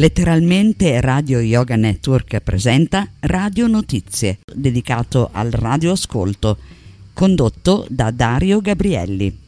[0.00, 6.56] Letteralmente Radio Yoga Network presenta Radio Notizie, dedicato al radioascolto,
[7.12, 9.39] condotto da Dario Gabrielli.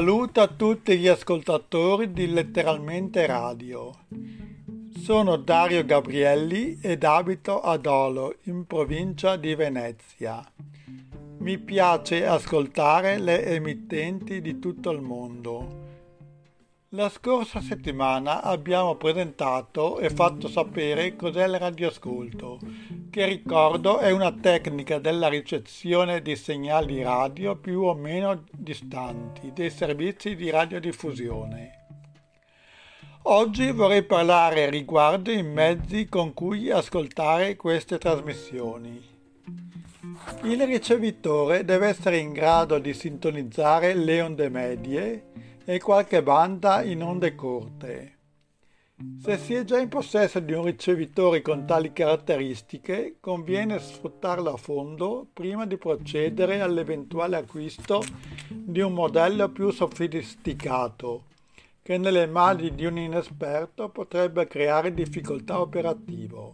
[0.00, 3.92] Saluto a tutti gli ascoltatori di Letteralmente Radio.
[4.96, 10.42] Sono Dario Gabrielli ed abito ad Olo, in provincia di Venezia.
[11.40, 15.89] Mi piace ascoltare le emittenti di tutto il mondo.
[16.94, 22.58] La scorsa settimana abbiamo presentato e fatto sapere cos'è il radioascolto,
[23.10, 29.70] che ricordo è una tecnica della ricezione di segnali radio più o meno distanti dei
[29.70, 31.86] servizi di radiodiffusione.
[33.22, 39.00] Oggi vorrei parlare riguardo i mezzi con cui ascoltare queste trasmissioni.
[40.42, 45.24] Il ricevitore deve essere in grado di sintonizzare le onde medie
[45.64, 48.18] e qualche banda in onde corte.
[49.18, 54.56] Se si è già in possesso di un ricevitore con tali caratteristiche, conviene sfruttarlo a
[54.58, 58.02] fondo prima di procedere all'eventuale acquisto
[58.48, 61.24] di un modello più sofisticato,
[61.82, 66.52] che nelle mani di un inesperto potrebbe creare difficoltà operative.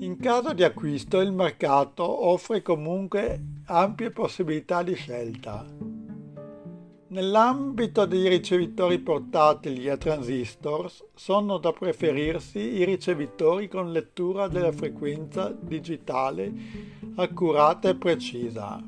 [0.00, 5.89] In caso di acquisto il mercato offre comunque ampie possibilità di scelta.
[7.10, 15.48] Nell'ambito dei ricevitori portatili a transistor sono da preferirsi i ricevitori con lettura della frequenza
[15.48, 16.52] digitale
[17.16, 18.80] accurata e precisa,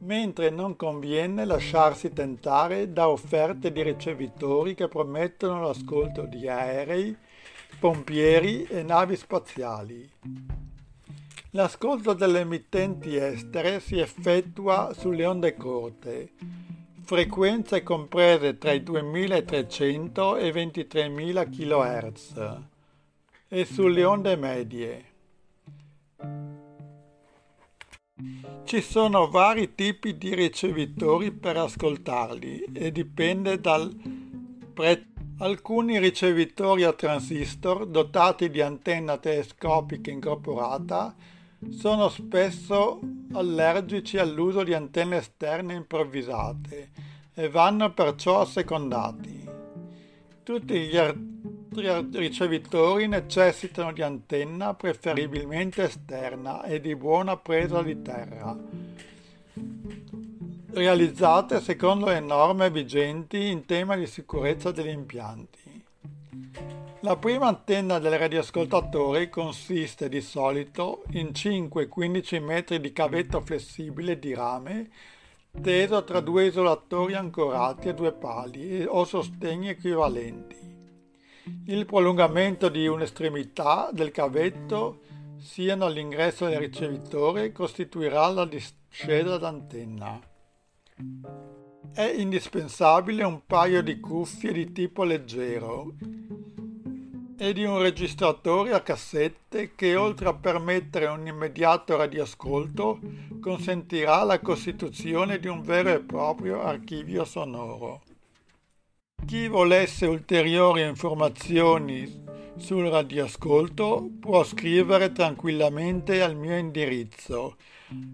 [0.00, 7.16] mentre non conviene lasciarsi tentare da offerte di ricevitori che promettono l'ascolto di aerei,
[7.78, 10.10] pompieri e navi spaziali.
[11.52, 16.32] L'ascolto delle emittenti estere si effettua sulle onde corte,
[17.10, 22.58] frequenze comprese tra i 2300 e i 23.000 kHz
[23.48, 25.04] e sulle onde medie.
[28.62, 33.92] Ci sono vari tipi di ricevitori per ascoltarli e dipende dal
[34.72, 35.08] prezzo.
[35.38, 41.16] Alcuni ricevitori a transistor dotati di antenna telescopica incorporata
[41.68, 43.00] sono spesso
[43.32, 46.90] allergici all'uso di antenne esterne improvvisate
[47.34, 49.48] e vanno perciò assecondati.
[50.42, 58.56] Tutti gli altri ricevitori necessitano di antenna preferibilmente esterna e di buona presa di terra,
[60.72, 65.84] realizzate secondo le norme vigenti in tema di sicurezza degli impianti.
[67.02, 74.34] La prima antenna del radioascoltatore consiste di solito in 5-15 metri di cavetto flessibile di
[74.34, 74.90] rame
[75.62, 80.56] teso tra due isolatori ancorati a due pali o sostegni equivalenti.
[81.68, 85.00] Il prolungamento di un'estremità del cavetto
[85.38, 90.20] siano all'ingresso del ricevitore costituirà la discesa d'antenna.
[91.94, 95.94] È indispensabile un paio di cuffie di tipo leggero
[97.42, 103.00] e di un registratore a cassette che oltre a permettere un immediato radioascolto
[103.40, 108.02] consentirà la costituzione di un vero e proprio archivio sonoro.
[109.24, 112.24] Chi volesse ulteriori informazioni
[112.58, 117.56] sul radioascolto può scrivere tranquillamente al mio indirizzo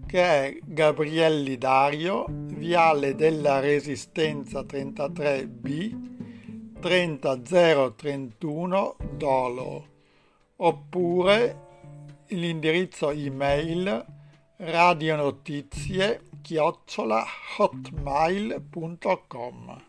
[0.05, 6.16] che è Gabrielli Dario, Viale della Resistenza 33B
[6.79, 9.87] 30031 dolo
[10.57, 11.65] oppure
[12.27, 14.05] l'indirizzo email
[14.57, 17.25] radionotizie chiocciola
[17.57, 19.85] hotmail.com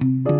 [0.00, 0.39] thank you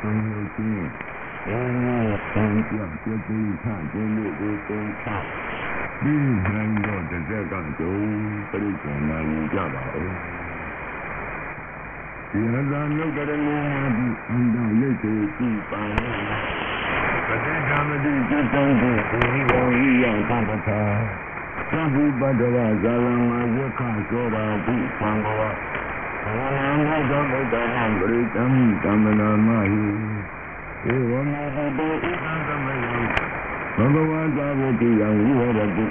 [0.00, 0.58] 中有心，
[1.46, 1.50] 我
[2.32, 2.34] 从
[2.68, 2.72] 小
[3.04, 3.30] 就对
[3.62, 4.70] 他就有个观
[5.02, 5.06] 察，
[6.02, 6.06] 你
[6.54, 7.80] 能够在这个中
[8.52, 9.76] 被困难里家吧？
[12.30, 16.38] ဒီရဇာမြုပ်တဲ့ငုံမှာဒီအန္တလက်ကိုကြည့်ပါလား။
[17.26, 18.94] ပဋိဓမ္မတိကျမ်းတော်ကို
[19.32, 20.56] ဒီဘုံကြီးရောက်တာပါ။
[21.70, 25.42] သဗ္ဗုပတ္တဝဇာလံမှာယက္ခသောတာဘုံဘံဘော
[26.36, 28.44] နာသောဗုဒ္ဓံပရိတံ
[28.84, 32.98] ကမ္မနာမဟိဧဝမေတေဣသံသမယံ
[33.76, 35.86] ဘဂဝါသာဝတိယံဝိဟရတိ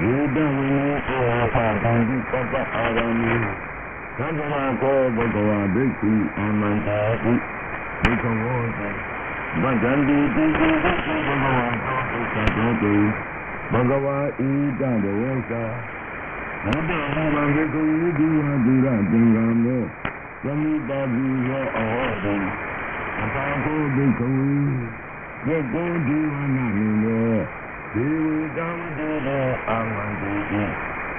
[0.00, 1.18] ယေတဝိနေအာ
[1.54, 3.34] ဟာတံတိပပ္ပအာရမိ
[4.16, 7.32] သံဃာကောဘဂဝါဘိက္ခုအာမန္တာတိ
[8.02, 8.80] ဘိက္ခဝောတ
[9.62, 10.86] ဗန္တန္တိတိတိဘ
[11.28, 12.94] ဂဝါသောဒုက္ခတောတိ
[13.72, 14.50] ဘဂဝါဣ
[14.80, 15.64] တံဒေဝသာ
[16.64, 19.82] ဘုဒ္ဓဟောဘိက္ခုဝိဒီဝဒုရသင်္ကမော
[20.42, 22.34] သမိတာတိယောအဟောတိ
[23.20, 24.28] အတာကိုဘိက္ခု
[25.46, 27.34] ယေကောဒီဝနာမိနော
[27.94, 28.26] ဒေဝ
[28.56, 30.62] တံဒေနောအာမန္တိတိ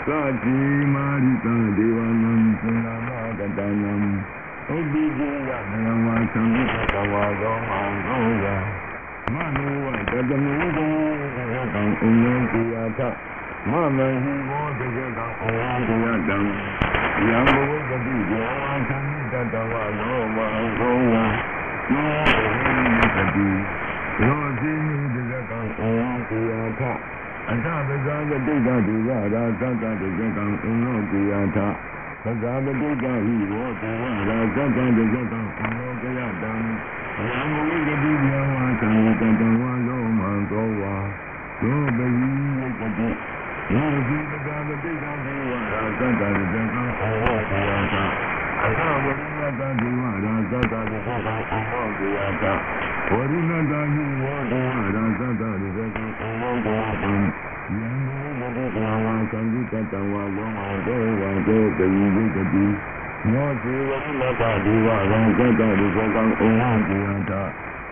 [0.07, 0.55] သာတိ
[0.93, 3.09] မာရိတံဒေဝနံသင်္နာမ
[3.39, 8.45] ကတနံဥပ္ပိကျေယနယဝါသံဃကဝါသောမောင်သောယ
[9.33, 10.91] မနောဝတတမေသော
[11.53, 13.01] ရတံဥယံကိယသ
[13.69, 16.37] မမဟိဘောတကကံဩဝံကိယတံ
[17.29, 18.97] ယံဘဝတတိဒေဝသံ
[19.31, 21.15] ဃတဝါသောမောင်သောယ
[21.93, 22.43] နောဟိ
[23.15, 23.47] တတိ
[24.23, 26.81] ရောဇိနိတကကံဩဝံကိယသ
[27.49, 31.57] အထပဇာတတိကဒုရရာသတ္တတကကံဥနောကိယသ
[32.23, 36.51] ပဇာတတိကဟိဘောတေဝရာသတ္တတကကံဥနောကိယတံ
[37.27, 38.89] ယံဝိကတိယဝါသံ
[39.19, 40.95] ဃတဝါလောမံသောဝါ
[41.61, 42.29] သောပယိ
[42.59, 43.32] ယကတိ
[43.73, 47.95] ယောဇိပဇာတတိကဟိဝရာသတ္တတကကံဥနောကိယသ
[48.63, 52.45] အထဝိနတတိဝရာသတ္တတကကံဥနောကိယသ
[53.11, 57.05] ဝရိနတဟိဝဒေဝရာသတ္တတကကံဥနောကိယသ
[57.77, 62.65] ယံဝိကတိယဝါသံဃတဝါလောမံသောဝါသောပယိယကတိ
[63.31, 67.31] နောဇေဝရိနတတိဝရာသတ္တတကကံဥနောကိယသ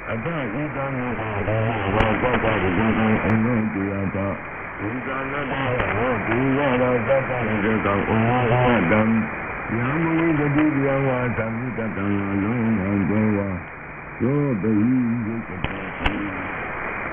[0.10, 3.96] အတ္တဣဒံမေဟောရာသတ္တတကကံဥနောကိယ
[4.82, 5.54] သဣဒံနတ
[5.94, 7.32] ဟောဒီဝရာသတ္တတ
[7.64, 8.94] ကကံဥနောကိယသ
[9.76, 12.06] ယံမဝိတတိယဝါသံဃတံ
[12.42, 13.50] လောမံသောဝါ
[14.22, 14.94] သောပယိ
[15.26, 15.76] ယကတိ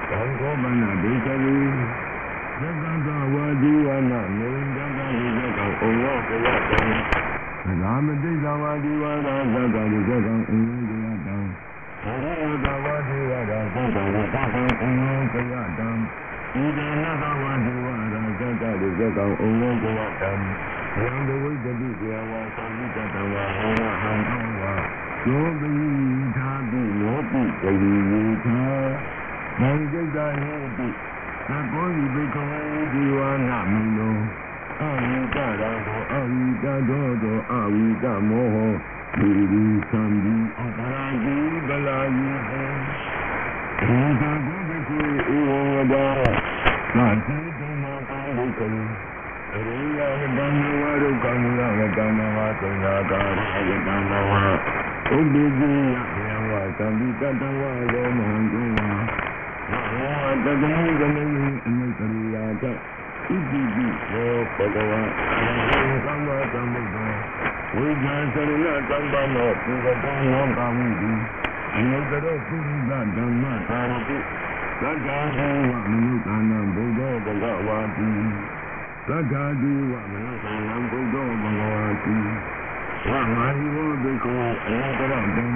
[0.08, 1.56] သံဃောမနဒေသဝေ
[2.60, 11.36] သက္ကသဝါဒီဝနာမေန္ဒကဝိဇကံဩဝကယတံသာမတိသဝါဒီဝနာသက္ကဝိဇကံဩဝကယတံ
[12.02, 15.90] ဘုရားသဝါဒီဝနာသက္ကဝိဇကံဩဝကယတံ
[16.58, 20.30] ဣဒနသဝါဒီဝနာသက္ကဝိဇကံဩဝကယတံ
[21.00, 24.74] ယံဘဝိတတိကေဝါသံဃတံဝါဟောဟံသောဝါ
[25.28, 25.70] ယောပိ
[26.36, 28.60] သာတိလောပိတေယိသာ
[29.60, 30.88] မံจิตာဟေတိ
[31.48, 32.62] သကောဤဘိကဝေ
[32.92, 34.16] ဒီဝနာမိနော
[34.80, 38.56] အဝိတရာသောအဝိတသောသောအဝိတမောဟ
[39.18, 41.36] ဒီဒီသံဒီအပရာဇိ
[41.66, 42.64] ဗလာယိဟေ
[43.80, 46.04] ဒီသာ ကိုဘိကေဧဝံဝဒါ
[46.94, 48.82] သာတိဓမ္မကာဘိကဝေ
[49.54, 50.46] အရိယဝတ္တံ
[50.80, 51.46] ဝါရုကံယ
[51.78, 55.70] ဝတ္တမဝသုဏကာရဝတ္တမဝဥပ္ပိဇိ
[56.16, 58.90] ယယဝသံဒီတတဝလောမဟံတုဝါ
[59.92, 61.24] ဝတတမေကမေ
[61.66, 62.72] အနုတရိယာတဣ
[63.26, 63.60] တိပိ
[64.10, 65.00] သောဘဂဝါ
[65.36, 66.96] အရဟံသမ္မာသမ္ဗုဒ္ဓ
[67.76, 71.12] ဝိဇ္ဇာစရဏသံဃာနောပုဂ္ဂောယောကာမိတိ
[71.76, 74.18] အနုတရောပုရိသဓမ္မသာရတိ
[74.82, 78.10] သက္ကာဟေဝမနုကာနံဘုဒ္ဓဘဂဝါတိ
[79.08, 82.16] သက္ကာတိဝမနုကာနံဘုဒ္ဓဘဂဝါတိ
[83.08, 84.32] ဝါမာဟိဝဘိက္ခေ
[84.64, 85.46] အနုတရတံ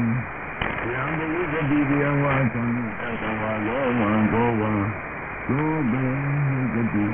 [0.92, 4.72] ယံဘုဒ္ဓတိယဝါသံသတ္တဝါလောမံဘောဝံ
[5.48, 6.04] သောဘေ
[6.74, 7.06] ကတိ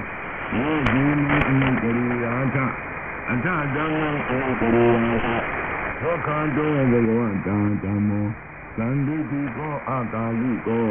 [0.56, 2.56] ယောဇိမံအနုတရိယာသ
[3.30, 5.28] အထဓမ္မံအနုတရိယာသ
[6.00, 8.26] သောခန္တောဘဂဝတံဓမ္မော
[8.78, 10.88] သန္တိတိကောအာကာယိကော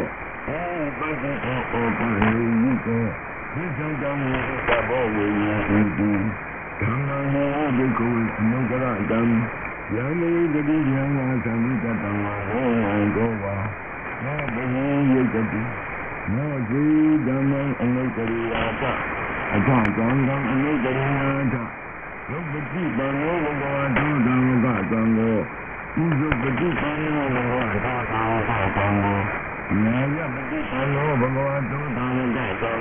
[0.50, 0.62] အေ
[0.98, 3.06] ပတိကောဩပန္နိယိကော
[3.54, 6.12] ဝိသံတံမေသဘောဝိညာဉ်တိ
[6.80, 9.22] ဓမ္မံဟောဘိက္ခဝေအနုတရတံ
[9.94, 13.56] ယံမေတတိယံဝါသံဃတံဝါဟောဝံသောဝါ
[14.24, 14.76] နောဘဝ
[15.12, 15.62] ယိကတိ
[16.34, 16.84] နောဇေ
[17.28, 18.84] ဓမ္မံအနုတရိယာတ
[19.54, 21.56] အထကံကံအနုတရိယာတ
[22.30, 25.38] လောပတိပံနောဘဂဝါသောဓမ္မကသံဃော
[26.02, 29.20] ဥဇပတိပံနောဘဂဝါသောဓမ္မကသံဃော
[29.84, 32.76] နာယပတိပံနောဘဂဝါသောဓမ္မကသံဃော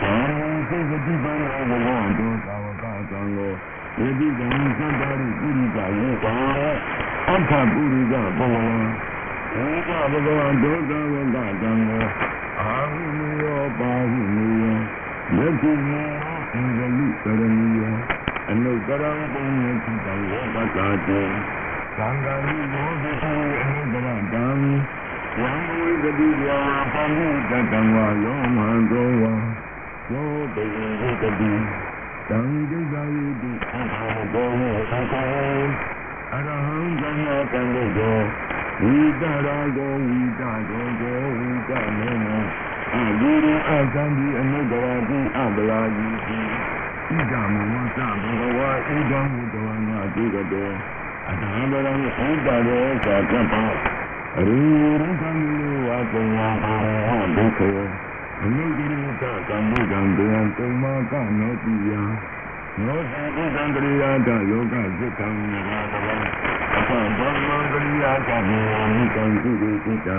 [0.00, 0.14] သံ
[0.68, 3.52] ဃေပတိပံနောဘဂဝါသောဓမ္မကသံဃော
[4.00, 4.46] ယတိကံ
[4.78, 6.36] သတ္တရိပုရိကယေကာ
[7.28, 8.64] အထပုရိကဘဝံ
[9.56, 12.06] ဧကဘဂဝံဒုက္ခဝကတံမော
[12.60, 14.78] အာဟုမေယောပါဟုမေယော
[15.36, 16.02] ယတိမေ
[16.54, 17.96] အင်္ဂလိကရဏီယော
[18.50, 21.20] အနုတရံပုညတိတံဝကတာတေ
[21.96, 23.10] သံဃာနိဘောဓိ
[23.62, 24.46] အနုတရတံ
[25.40, 26.58] ယံဝိသတိယာ
[26.92, 29.34] ပမုတတံဝါယောမံသောဝါ
[30.12, 30.64] ယောတေ
[31.00, 31.52] ဝိတတိ
[32.28, 32.38] တံ
[32.70, 35.22] ဒိဋ္ဌာယိတိအဟံဘောမေသံဃာ
[36.32, 38.18] အရဟံသမ္မာကံတော
[38.82, 42.28] ဝိတရာဂောဝိတတောတောဝိတမေန
[42.94, 46.38] အဘိရိအသံဒီအနုတရာတိအပလာယိတိ
[47.10, 50.70] ဣဒံမောသဘဂဝါဣဒံမုတဝနာတိကတော
[51.28, 52.06] အတဟံဗရံဣ
[52.46, 54.07] ဒရေသာကပ္ပအ
[54.46, 54.58] ရိ
[55.00, 56.76] ရံသံလူဝါပုညာအာ
[57.36, 57.68] ဒုက္ခေ
[58.42, 62.00] အနုတရိတကမ္မုဒံတေယံတုမကနောတိယံ
[62.84, 63.22] နောသံ
[63.54, 66.14] သံတရိယာတယောဂစိတ်ကံနာတဝံ
[66.76, 70.16] အပံဗမ္မံတရိယာတမေယမိကံကုတိစိတံ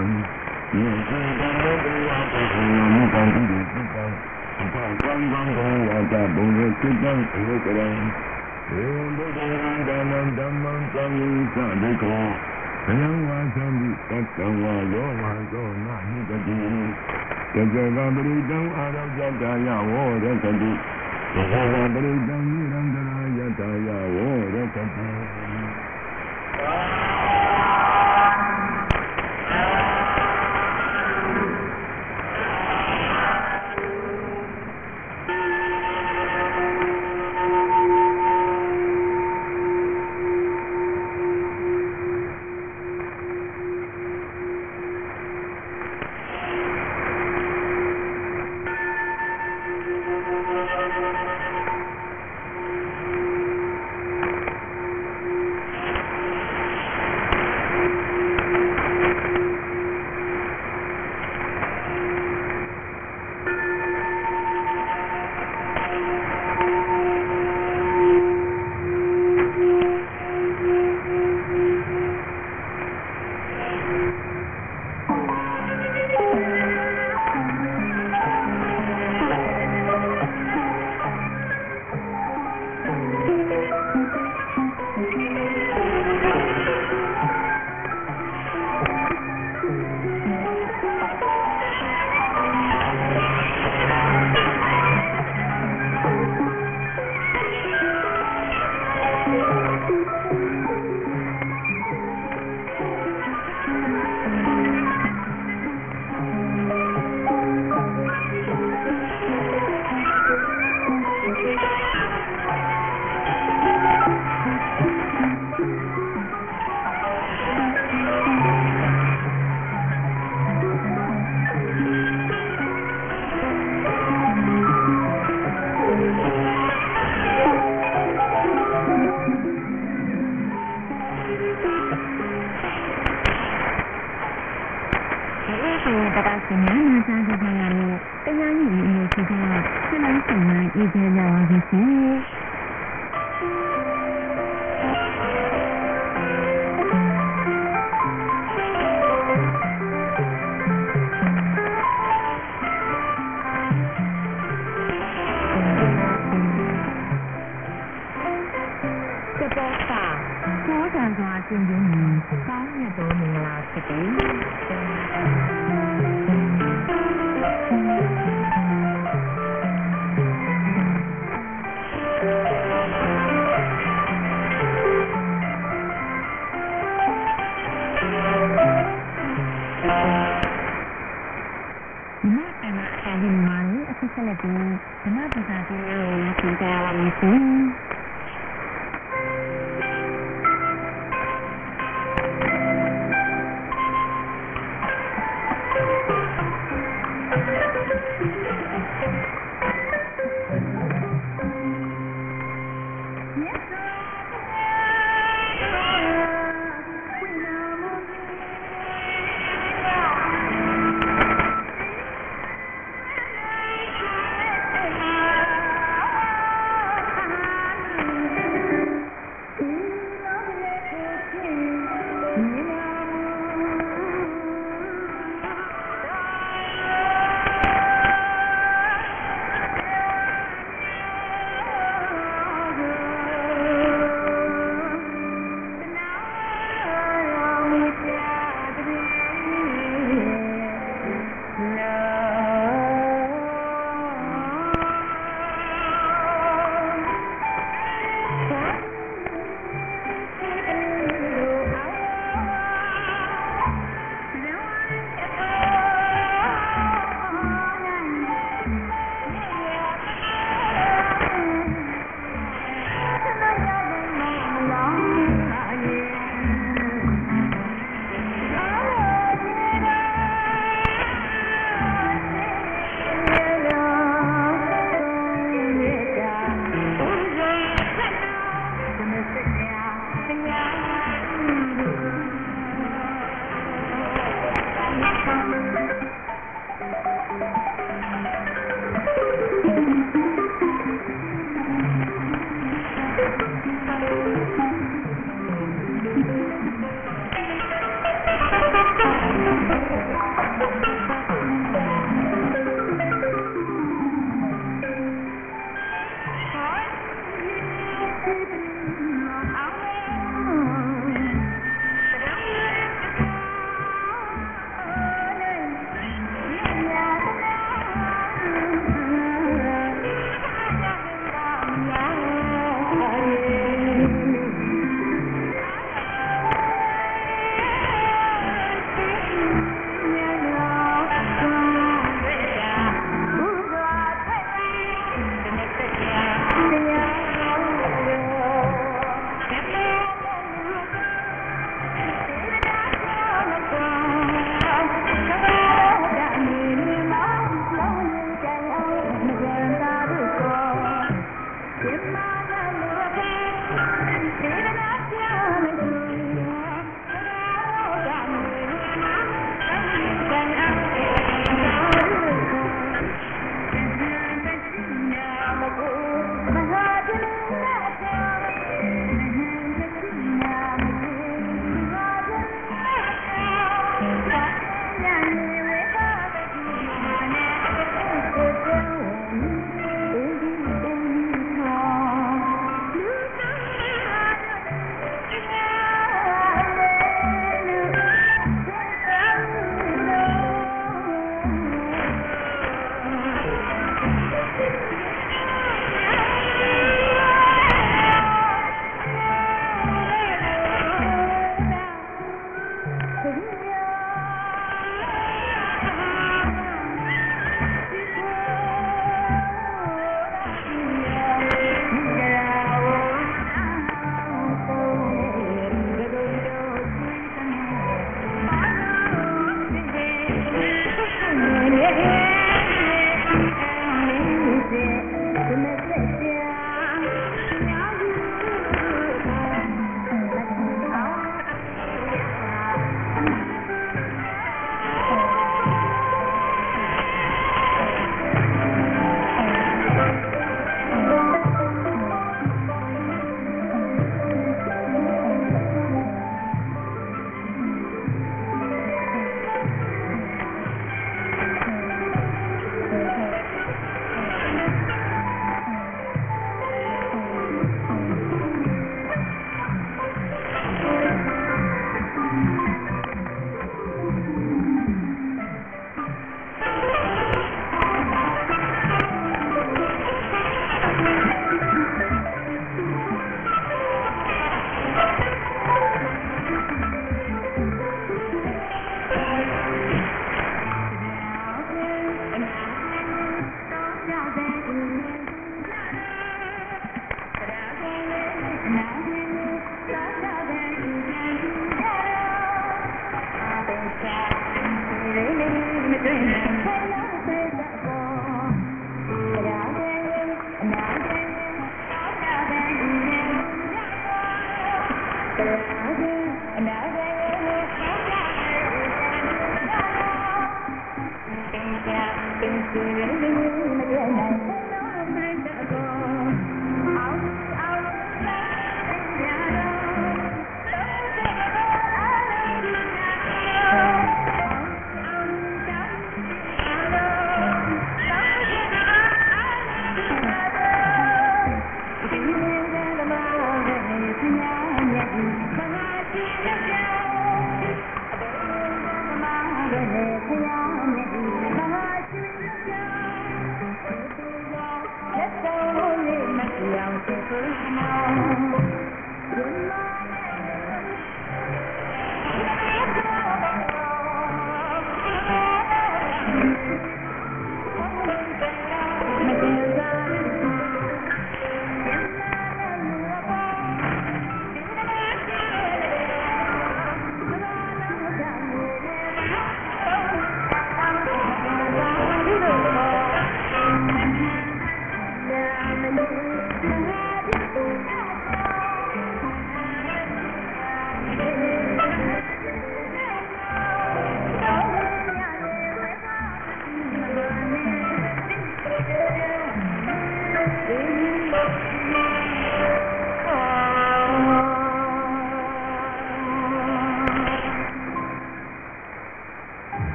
[0.76, 4.04] ယေသေတံတရိယာတမေယမိကံကုတိစိတံ
[4.60, 9.46] အပံကံကံကောဝါတဘုံရစိတံဧကရံေဝံဘုဒ္ဓံ
[9.88, 12.59] ဓမ္မံဓမ္မံသံဃိသဒိကော
[12.90, 16.56] ဘယံဝါသံတိတတ္တဝါယောမသောနာဟိတတိ
[17.54, 20.72] တဇဂံပရိတံအာရောဇတယဝောရတတိ
[21.34, 25.08] တဇဂံပရိတံနိရန္တရာယတယဝောရတတိ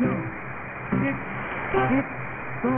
[0.00, 0.04] က
[1.00, 1.16] ဟစ်
[1.88, 2.04] ဟစ်
[2.62, 2.74] ဟု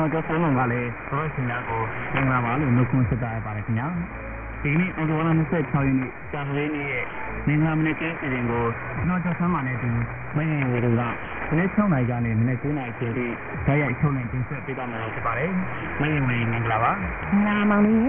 [0.00, 1.80] ကဲ့ပါကျွန်တော်ကျော်စိုးလုံးကလည်းဘရော့ရှင်များကို
[2.14, 3.88] မင်္ဂလာပါလို့နှုတ်ခွန်းဆက်တာရပါတယ်ခင်ဗျာ
[4.62, 7.04] ဒီကနေ့အော်တိုဝါလာ26ရက်နေ့ကြာသပတေးနေ့ရဲ့
[7.46, 8.64] မင်္ဂလာမနေ့ကင်းစီစဉ်ကို
[8.96, 9.88] ကျွန်တော်ကျော်ဆန်းမာနဲ့ဒီ
[10.36, 11.02] မင်းငယ်တွေက
[11.48, 13.26] ဒီနေ့6နိုင်ကနေမနေ့9နိုင်ချိန်ထိ
[13.66, 15.50] ဓာတ်ရိုက်ထုတ်နေတင်ဆက်ပေးသွားမှာဖြစ်ပါတယ်
[16.00, 16.92] မင်းငယ်မင်္ဂလာပါ
[17.46, 18.00] ငါမောင်လေး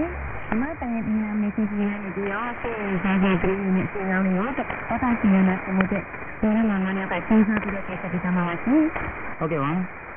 [0.60, 6.02] မတန်ရဲ့ဒီနာမည်ကြီးကြီးနဲ့ဒီရောဆေးစားကြတဲ့ဒီနဲ့ဆေးရောင်းနေတော့တော့တာစီရနာမှုတဲ့
[6.40, 8.82] ဒေါ်လာငါးနဲ့ပဲစဉ်းစားပြီးတော့ကိစ္စဒီကမှာပါရှင်
[9.38, 9.72] ဟုတ်ကဲ့ပါ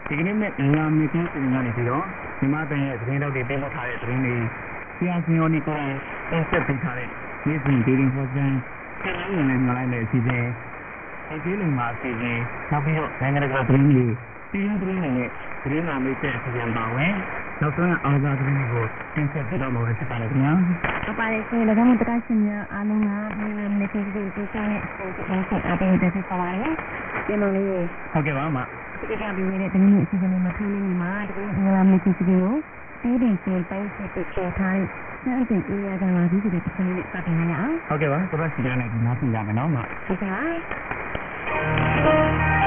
[0.08, 2.06] ဒီကနေ့နဲ့ငါမြေကြီးပြင်ကနေပြီးတော့
[2.40, 4.36] မြမတန်ရဲ့သတင်းတော့တွေပေးလို့ထားတဲ့သတင်းတွေ
[4.98, 7.10] ဆရာစင်ယောနီကိုတင်ဆက်ပေးထားတဲ့
[7.48, 8.52] နေ့စဉ်ဒေးလင်းဟော့စန်
[9.02, 10.46] ခဏလေးနဲ့ညှိုလိုက်တဲ့အစီအစဉ်
[11.28, 12.38] ဒီဒီလိမ်မှာအစီအစဉ်
[12.72, 14.06] နောက်ပြီးတော့နိုင်ငံတကာသတင်းတွေ
[14.52, 15.30] ပြည်တွင်းသတင်းတွေနဲ့
[15.64, 17.14] သတင်းနာမိတ်တဲ့အစီအစဉ်ပါဝင်
[17.62, 18.86] နောက်ဆုံးအားသာသတင်းတွေကို
[19.16, 20.54] တင်ဆက်ပေးတော့မှာဖြစ်ပါတယ်ခင်ဗျာ
[21.10, 23.46] အပါရဲ့ဒါကြောင့်တကရှင်များအားလုံးကဒီ
[23.80, 26.74] နေ့ကိစ္စကိုကြိုးစားနေတဲ့အချိန်အပေးတဲ့ဆက်ပါရယ်
[27.26, 27.68] ဒီလိုလေး
[28.12, 28.60] ဟုတ်ကဲ့ပါအမ
[29.02, 32.46] ဒီကပြီးနေတဲ့တင်းနေအစီအစဉ်မှာထိုးနေမှာတကယ်ငါမစ်ကြီးကို
[33.02, 34.88] တီးတင်စင်ပိုင်းဆက်ပြီးချထားတဲ့
[35.24, 42.61] စတဲ့အေးရကလာဒီဒီတစ်ခါလေးစတင်ရအောင်ဟုတ်ကဲ့ပါဆိုတော့စီကနေဒီနားပြင်ကြမယ်နော်အမဟုတ်ကဲ့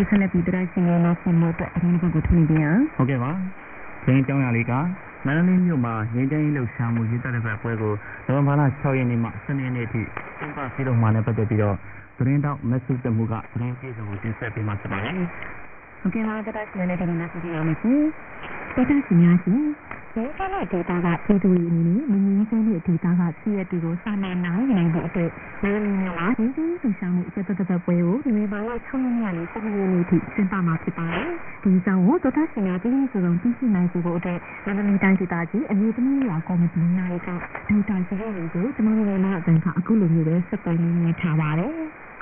[0.00, 3.32] ပြီးတော့အခုဆက်လက်ပြီးတော့ရှင်ရင်းဆင်မို့အတွက်အရင်ကကိုထွင်ပြရအောင်ဟုတ်ကဲ့ပါ
[4.04, 4.72] ဒီအကြောင်းအရာလေးက
[5.26, 7.94] မန္တလေးမြို့မှာငင်းတိုင်းလှုပ်ရှားမှုရေးတဲ့ဘက်ပွဲကို
[8.26, 10.02] နိုဝင်ဘာလ6ရက်နေ့မှ7ရက်နေ့ထိ
[10.38, 11.76] ကျင်းပပြုလုပ်မှာနဲ့ပတ်သက်ပြီးတော့
[12.18, 15.14] သတင်းတောက်မက်ဆေ့ချ်မှုကသတင်းပြေဆုံးကိုတင်ဆက်ပေးမှာဖြစ်ပါတယ်
[16.00, 18.02] ဟုတ်ကဲ့ပါကတည်းကလည်းဒီနေ့စီအောင်မယ်ရှင်
[18.74, 19.62] ဒေတာရှင်များရှင်
[20.14, 25.30] ဒီကနေ့ဒေတာကပြည်သူတွေအနေနဲ့မငင်းချင်းတဲ့ဒေတာကစီးရတူကိုစာနာနိုင်နိုင်တဲ့အတွက်
[25.62, 31.28] လူလူမျိုးမှာဒီဒီဆူဆောင်မှုအချက်သက်သက်ပွဲကိုဒီနေ့ပိုင်း6ရက်နေ့ကနေ7ရက်နေ့ထိကျင်းပမှာဖြစ်ပါတယ်
[31.62, 37.28] ဒီအကြောင်းကိုဒေတာရှင်များပြည်သူစုံသိရှိနိုင်စေဖို့အတွက်မန္တလေးတိုင်းဒေသကြီးအမျိုးသမီးရာကော်မတီနိုင်က
[37.68, 41.72] ဒေတာစီးရီကိုကျွန်တော်တို့လည်းအတန်းကအခုလိုမျိုးပဲဆက်သွယ်နေထားပါတယ်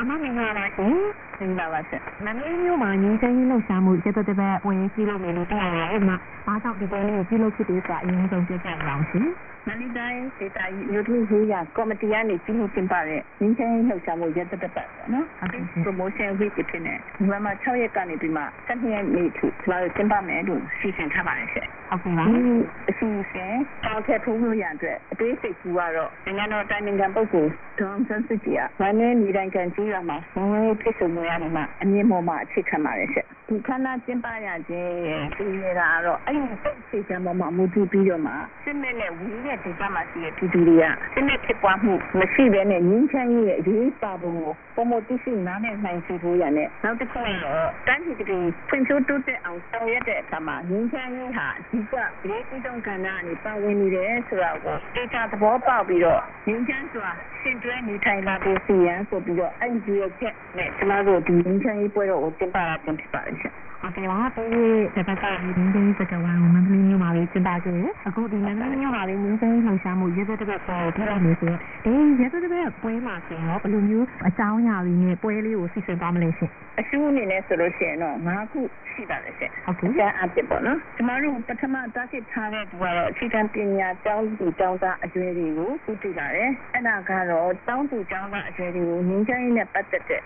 [0.01, 0.95] အမမင်္ဂလာပါရှင်
[1.39, 9.27] မင်္ဂလာပါရှင်မန္တလေးမြို့မှာငင်းချင်းလှုပ်ရှားမှုရက်တော်တစ်ပတ်ဝင်ကြည့်လို့နေလို့တရားရတယ်မှာဘာကြောင့်ဒီပွဲလေးကိုပြုလုပ်ဖြစ်တယ်ဆိုတာအရင်ဆုံးပြောပြပါအောင်ရှင်
[9.69, 15.27] မန္တလေးတိုင်းဒေသကြီးမြို့ထုရေးရကော်မတီကနေပြုလုပ်ကျင်းပတဲ့ငင်းချင်းလှုပ်ရှားမှုရက်သက်သက်ပတ်ပေါ့နော်။
[15.85, 22.55] promotion week ဖြစ်နေဒီမှာမှ6ရက်ကနေပြီးမှ12ရက်နေ့ထိကျွန်တော်ကျင်းပမယ်လို့စီစဉ်ထားပါတယ်ရှင်ဟုတ်ကဲ့ပါ။ဒီ
[22.89, 23.53] အစီအစဉ်
[23.85, 30.19] တောက်ထက်ထိုးလို့ရတဲ့အတွက်အသေးစိတ်ကူကတော့နိုင်ငံတော်တိုင်ပင်ခံပုဂ္ဂိုလ်ဒေါအောင်ဆန်းစုကြည်ကမန္တလေးပြည်တိုင်းကန်ကြီးရွာမှာ
[30.51, 38.33] ငွေဖြစ်စုံမှုရနေမှာအမြင့်မော်မှာအခြေခံပါတယ်ရှင်။ဒီခန္ဓာကျင်းပရခြင်းရဲ့ပြည်ရတာကတော့အဲ့ဒီစိတ်စိတ်ချမ်းပေါ်မှာမူတည်ပြီးတော့မှ
[38.65, 40.85] စစ်မဲ့နဲ့ဝီးတဲ့ဒေသမှာရှိတဲ့ပြည်သူတွေက
[41.15, 57.09] စစ်မဲ့ဖြစ်ပွားမှုမရှိဘဲနဲ့ငြင်းချမ်းရဲ့အရေးပါပုံကိုပုံမသိရှိနားနဲ့နိုင်စီဖို့ရနဲ့နောက်တစ်ခုကတော့တန်းစီကလေးဖွံ့ဖြိုးတိုးတက်အောင်ဆောင်ရွက်တဲ့အခါမှာငြင်းချမ်းရေးဟာအဓိကပြည်ပြည်တုံးကဏ္ဍအနေပါဝင်နေတယ်ဆိုတာကိုဒေတာသဘောပေါက်ပြီးတော့ငြင်းချမ်းစွာ
[57.41, 64.45] ရှင်တွဲနေထိုင်လာတဲ့စီရန်ဆိုပြီးတော့အဲ့ဒီရဲ့ချက်နဲ့ကျမတို့ဒီငြင်းချမ်းရေးပွဲတော်ကိုတင်ပါတာတင်ဖြစ်ပါတယ်ရှင်ဟုတ်ကဲ့ပါဒီ
[64.95, 76.51] တစ်ပတ်ကဒီငင်းချင်းစကားဝိုင်းကိုမန္တလေးမြို့မှာလေးကျင်းပခဲ့တယ်အခုဒီမန္တလေးမြို့မှာလေးငင်းချင်းလှုပ်ရှားမှုရက်သက်တစ်ပတ်ပွဲကိုပြုလုပ်နေဆိုတော့ဒီရက်သက်တစ်ပတ်ပွဲမှာဆိုရင်တော့ဘယ်လိုမျိုးအကြောင်းအရာတွေနဲ့ပွဲလေးကိုစီစဉ်သွားမလဲရှင်
[76.81, 78.61] အရှုအနေနဲ့ဆိုလို့ရှိရင်တော့၅ခု
[78.93, 90.23] ရှိပါတယ်ရှင်ဟုတ်ကဲ့။ကျန်အပ်ပေါ့နော်။ကျမတို့ပထမတားဖြစ်ထားတဲ့သူကတော့အခြေခံပညာကျောင်းသူကျောင်းသားအရွယ်တွေကိုဥတည်လာတယ်။အဲ့ဒါကတော့ကျောင်းသူကျောင်းသားအရွယ်တွေကိုငင်းချိုင်းနဲ့ပတ်သက်တဲ့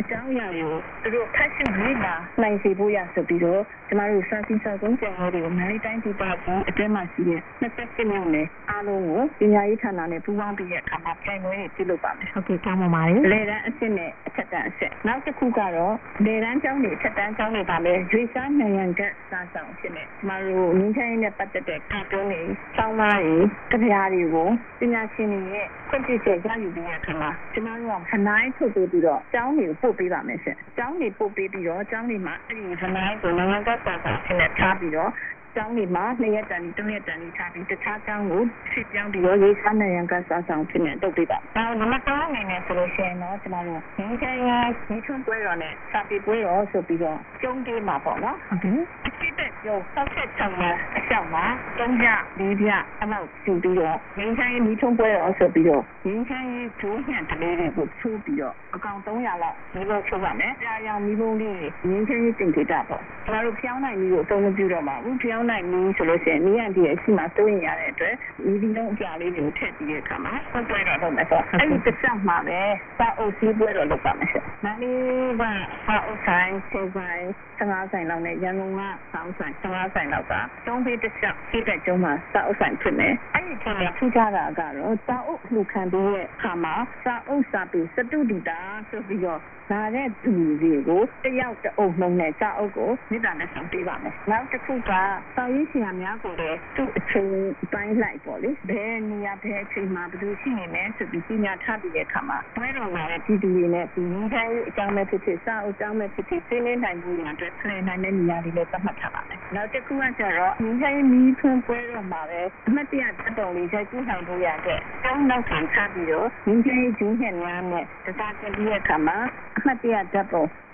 [0.00, 15.94] အကြောင်းအရာတွေကိုသူတို့ဖတ်ရှုလေ့လာနိုင်စေဖို့ရဆိုပြီးတော့ကျမတို့စာစီစာကုန်းကျောင်းတွေကိုမန္တလေးတိုင်းဒေသကြီးအတွင်းမှာရှိတဲ့28မြို့နယ်အားလုံးကိုပညာရေးဌာနနဲ့ပူးပေါင်းပြီးတဲ့အခါမှာပြိုင်ပွဲတွေပြုလုပ်ပါမယ်။ဟုတ်ကဲ့ကောင်းပါပါတယ်လေတန်းအစ်စ်နဲ့အထက်တန်းအစ်စ်နောက်တစ်ခုကတော့
[16.26, 22.42] လေတန်းကျောင်းတွေအထက်တန်းကျောင်းတွေပါလေရွေးစားနိုင်ရန်ကစာဆောင်ဖြစ်နေကျမတို့ငင်းချိုင်းနဲ့ပတ်သက်တဲ့ကာတွန်းတွေ
[22.76, 23.36] ကျောင်းသားတွေ
[23.70, 24.48] ကြပြားတွေကို
[24.80, 35.10] ပညာရှင်တွေရဲ့ခွင့်ပြုချက်ရယူပြီးတဲ့အခါမှာကျမတို့ကခနိုင်းထုတ်ပြီးတော့ကျောင်းတွေကိုပို့ပေးပါမယ်ရှင်ကျောင်းတွေပို့ပေးပြီးတော့ကျောင်းတွေမှာအဲ့ဒီခနိုင်းကိုနိုင်ငံကစာဆောင်ဖြစ်နေထားပြီးတော့
[35.56, 38.42] ကျောင်းတွေမှာနှစ်ရက်တန်ပြီးသုံးရက်တန်ပြီးထားပြီးတခြားကျောင်းကို
[38.72, 44.50] ဖြစ်ပြောင်းပြီးတော့ရေးစားနိုင်ရန်ကစားဆောင်ဖြစ်နေတုတ်ပေးပါ။နောက်နံပါတ်3အနေနဲ့ဆိုလို့ရှိရင်တော့ကျမတို့ငင်းချိုင်းရ
[44.88, 51.44] ဒီထွန်းပွဲတော်နဲ့စာပေပွဲတော်ဆိုပြီးတော့ကျုံးသေးမှာပေါ့နော်ဟုတ်ကဲ့။အဖြစ်တဲ့ကျုံ66မှာအလျှောက်မှာ
[51.78, 52.06] 3ပြ
[52.38, 52.68] 4ပြ
[53.02, 56.50] အလောက်ကျူပြီးတော့ငင်းချိုင်းဒီထွန်းပွဲတော်ဆိုပြီးတော့ငင်းချိုင်း
[56.80, 61.56] ဒိုးညံတလေးတွေကိုချိုးပြီးတော့အကောင်300လောက်ဒီလိုချိုးပါမယ်။ကြာရောင်မီးပုံးလေး
[61.88, 72.60] ငင်းချိုင်းတင်ကြတာပေါ့။ကျမတို့ဖျောင်းနိုင်မီးကိုအသုံးမပြုတော့ပါဘူး။ဖျောင်းနိုင်မီးဆိုလို့ရှိရင်နီးရန်ဒီရဲ့ရှိမှစိုးရင်ရတဲ့အတွက်မီးဒီလုံးအပြလေးတွေကိုထည့်ပြီးတဲ့အခါမှာဆွတ်ပွဲတော်လုပ်မယ်ဆိုတော့အဲ့ဒီတစ်ချက်မှာပဲ
[72.98, 77.22] စာအုပ်စည်းပွဲတော်လုပ်ပါမယ်ရှင်။မန္တလေးကစာအုပ်ဆိုင်စေဆိုင်
[77.58, 78.90] 15ဆိုင်လောက်နဲ့ရန်ကုန်ကစာ
[79.24, 80.34] အုပ်ဆိုင်15ဆိုင်လောက်က
[80.66, 86.74] တုံးပေးတစ်ချက်ပြည့်တဲ့ကျုံးမှာစာအုပ်ဆိုင်ဖြစ်မယ်။အဲ့ဒီထဲမှာထူးခြားတာကတော့စာအုပ်လှူခံပြီးတဲ့အခါမှာ
[87.04, 89.40] စာအုပ်စာပေစတုဒီတာဆိုပြီးတော့
[89.72, 90.32] လာတဲ့သူ
[90.62, 94.92] တွေကိုတယောက်တအုပ်နှုံးနဲ့စာအုပ်ကိုမိသားနဲ့ဆောင်ပေးပါမယ်။နောက်တစ်ခုက
[95.36, 97.30] စာရေးဆရာများကိုလည်းသူ့အချိန်
[97.72, 119.16] ပိုင်းလိုက်ပေါ့လေ။ဘယ်နေရာဘယ်အချိန်မှာဘယ်လိုရှိနေလဲဆိုပြီးပြညာထားပြီးတဲ့အခါမှာဘယ်တော့မှလည်းပြည်သူတွေနဲ့ဒီနည်းတိုင်းအကြောင်းမဲ့ဖြစ်ဖြစ်စာအုပ်အကြောင်းမဲ့ဖြစ်ဖြစ်သိနေနိုင်မှုရအတွက်ဖလှယ်နိုင်တဲ့နေရာတွေလည်းသတ်မှတ်ထားပါမယ်။နောက်တစ်ခုကကျတော့ဒီတိုင်းမီးထွန်းပွဲတော့မှာပဲအမှတ်တရတက်တော်လေးရိုက်ကူးနိုင်ဖို့ရတဲ့ကျောင်းနောက်ခံထားပြီးတော့ဒီတိုင်းကျင်းဟန်များနဲ့တခြားတင်ပြီးတဲ့အခါမှာ
[119.56, 120.65] အမှတ်တရတက်ပေါ်ဆိုင်နဲ့နေရာလေးလည်းဖန်တီး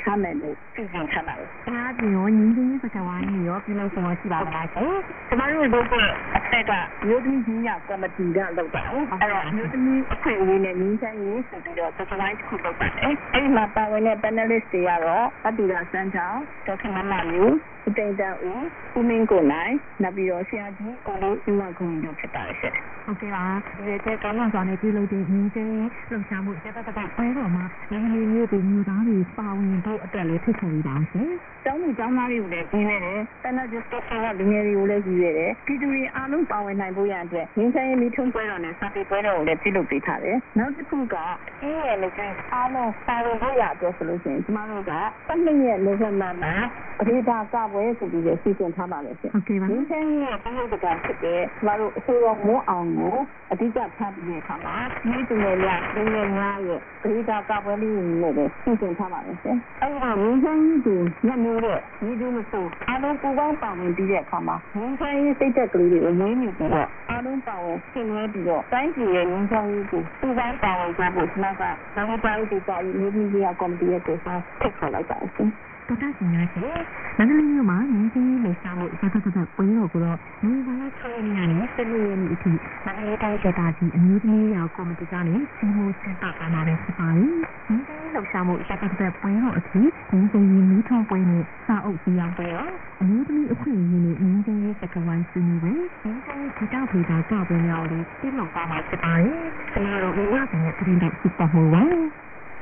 [0.00, 4.92] ထားမယ်လို့စီစဉ်ထားပါတယ်အားပြီးတော့ငင်းချင်းစကားဝိုင်းကြီးရောပြုလုပ်ဆောင်ရှိပါမလားရှင်
[5.28, 6.72] ကျမတို့လုပ်တဲ့အထက်က
[7.06, 17.44] မြို့သမီးကြီးရကော်မတီကလုပ်တာဟုတ်အဲ့တော့မြို့သမီးအခွင့်အရေးနဲ့ငင်းဆိုင်ရေးဆိုပြီးတော့စပိုင်းတစ်ခုလုပ်ပါတယ်အဲ့ဒီမှာပါဝင်တဲ့ panelist တွေကတော့အတူတာစန်းချောင်းဒေါက်တာမမယူ
[17.86, 18.64] ဦးတိန်တန်ဦး
[18.96, 22.74] ဦးမင်းကိုနိုင်နောက်ပြီးတော့ဆရာကြီးကိုလေးဦးဝခုံတို့ဖြစ်ပါတယ်ရှင်
[23.06, 23.44] ဟုတ်ကဲ့ပါ
[23.76, 25.70] ဒီရဲ့ကောင်းဆောင်နဲ့ပြုလုပ်တဲ့ညီချင်း
[26.10, 31.30] လှုပ်ရှားမှုတက်တက်တက်ပွဲတော်မှာလူမျိုးမျိုးတွေမျိုးသားတွေပါဝင်ဖို့အတွက်လည်းဖြစ်ပေါ်နေတာရှင်
[31.64, 41.16] ကျောင်းသူကျောင်းသားတွေကိုလည်းကြီးနေတယ်တနက်ကျတော့ကလူငယ်တွေကိုလည်းကြီးနေတယ်ပြည်သူတွေအားလုံးပါဝင်နိုင်ဖို့ရန်အတွက်ငင်းဆိုင်ရေးမိထုံးပွဲတော်နဲ့စာပေပွဲတော်ကိုလည်းပြုလုပ်ပေးထားတယ်နောက်တစ်ခုက
[41.62, 42.22] အေးရလည်းကျ
[42.52, 44.92] အားလုံးပါဝင်ဖို့ရအတွက်ဆိုလို့ရှိရင်ကျမတို့က
[45.28, 46.54] ပတ်နှစ်ရက်နိုဝင်ဘာမှာ
[46.98, 53.16] ပရိဒါကပွဲဆိုပြီးလည်းစီစဉ်ထားပါလေရှင်ဟုတ်ကဲ့ပါငင်းဆိုင်ရေးရဲ့ပြည်သူကဖြစ်တဲ့ကျမတို့အစိုးရမိုးအောင်ကို
[53.52, 71.62] အဓိကဖတ်ပြီးတဲ့အခါမှာဒီသူငယ်များလူငယ်များရဲ့ပရိဒါကပွဲလေးနဲ့လည်းစီစဉ်ထားပါလေရှင်အဲ့ဒါငင်းဆိုင်ရေးကိုညမျိုးတဲ့ဒီလိုမဆိုအားလုံးပူပေါင်းပါဝင်ပြီးတဲ့အခါမှာငင်းဆိုင်ရေးစိတ်သက်ကလေးတွေကိုမွေးမြူပြီးတော့အားလုံးပါဝင်ဆင်နွှဲပြီးတော့တိုင်းပြည်ရဲ့ငင်းဆိုင်ရေးကိုပူပေါင်းပါဝင်ကြဖို့ကျွန်တော်က
[71.96, 73.28] နိုင်ငံသားရေးဒေသကြီးမြို့ပြည်
[73.60, 75.50] ကော်မတီရဲ့ကိုယ်စားထည့်ခေါ်လိုက်ပါတယ်ရှင်
[75.88, 76.80] တော်တော်ရှင်ရရှင်
[77.18, 82.50] မန္တလေးမြို့မှာညီချင်းလှုပ်ရှားမှုတက်တက်တက်ပွဲတော်ကိုတော့ဒီဘာသာချေရနေနဲ့ဆက်လို့ရနေအထိ
[82.84, 87.30] မန္တလေးတိုင်းဒေသကြီးအမျိုးသမီးရောကော်မတီကနေစီမိုးစင်တာကနာနဲ့ဖြစ်ပါတယ်
[87.68, 89.88] ညီချင်းလှုပ်ရှားမှုတက်တက်တက်ပွဲတော်အထိညီ
[90.32, 92.70] ချင်းမီးထုံးပွဲနဲ့စာအုပ်စီအောင်ပွဲတော်
[93.00, 96.18] အမျိုးသမီးအခွင့်အရေးနဲ့ညီချင်းစကဝိုင်းစီမီပဲညီချင်း
[96.56, 99.38] ဒီတောက်ဖေတာကပွဲများလေးပြလုံပါမှာဖြစ်ပါတယ်
[99.72, 102.02] ကျွန်တော်တို့ဘဝကနေပြင်တော့စုပေါ်ဟောပါဟုတ်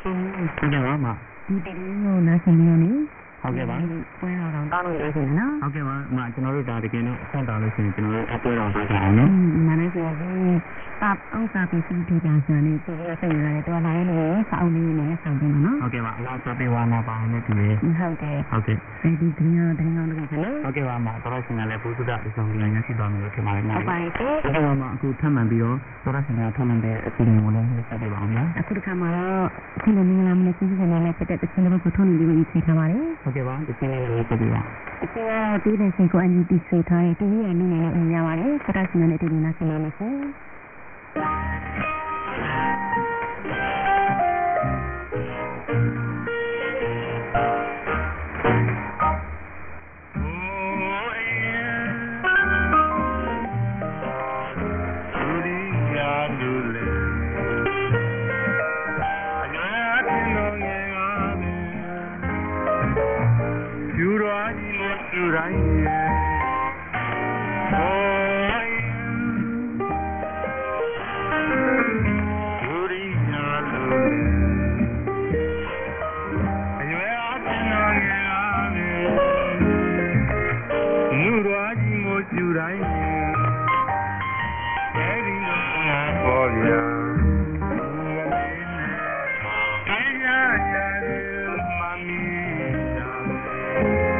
[0.02, 1.35] ကဲ့ပါမဒီတည်းကိုနား
[2.44, 2.92] ဆင်နေရနေ
[3.42, 3.76] ဟုတ်ကဲ့ပါ
[4.20, 9.30] ပွဲတော်တော့တောင်းလို့ရရှင်နော်ဟုတ်ကဲ့ပါမကျွန်တော်တို့ဒါတကယ်တော့ဆက်တော်လို့ရှိရင်ကျွန်တော်တို့အပွဲတော်ထားကြအောင်နော်
[9.68, 29.46] မနက်ကျရင်တပ်အောင်စားပြီးစီးပြီးပြန်စနေဒီရစိတ်ရတယ်တော်လာရင်လည်းစောင်းနေနေဆောင်တယ်နော်ဟုတ်ကဲ့ပါအလားဆိုပေးဝါနာပါနဲ့တူရဲ့ဟုတ်တယ်ဟုတ်ကဲ့ဒီဒီကနေ့တော့တော့ကနော်ဟုတ်ကဲ့ပါမတော်ရှင်ကလည်းဘုသုဒအဆုံးလည်းညရှိတော်မူလို့ထင်ပါတယ်နော်ဟုတ်ပါတယ်ဟုတ်ကဲ့ပါမအခုထပ်မံပြီးတော့တော်ရှင်ကထပ်မံတဲ့အစီအစဉ်ကိုလည်းဆက်ပေးပါအောင်ဗျာအခုတခါမှာတော့
[29.82, 34.62] ခုလိုမင်္ဂလာမနေ့ကစီးစဉ်နေတဲ့ပတ်သက်တဲ့ချင်းတွေကိုထုံးနေပြီးပြီးချိန်ထားပါတယ်ဟုတ်ကဲ့ပါဒီနေ့လည်းဆက်ပေးပါ
[35.02, 39.94] အခုကဒီတဲ့ရှင်ကိုအန်ယူတီဆိုထားတဲ့တူရဲ့နည်းနဲ့အများပါတယ်စတာရှင်နဲ့တူနေနာဆင်နေမယ်။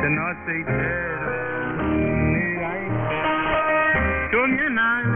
[0.09, 1.17] de nossa ideia.
[4.47, 5.16] me 9.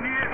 [0.00, 0.31] out.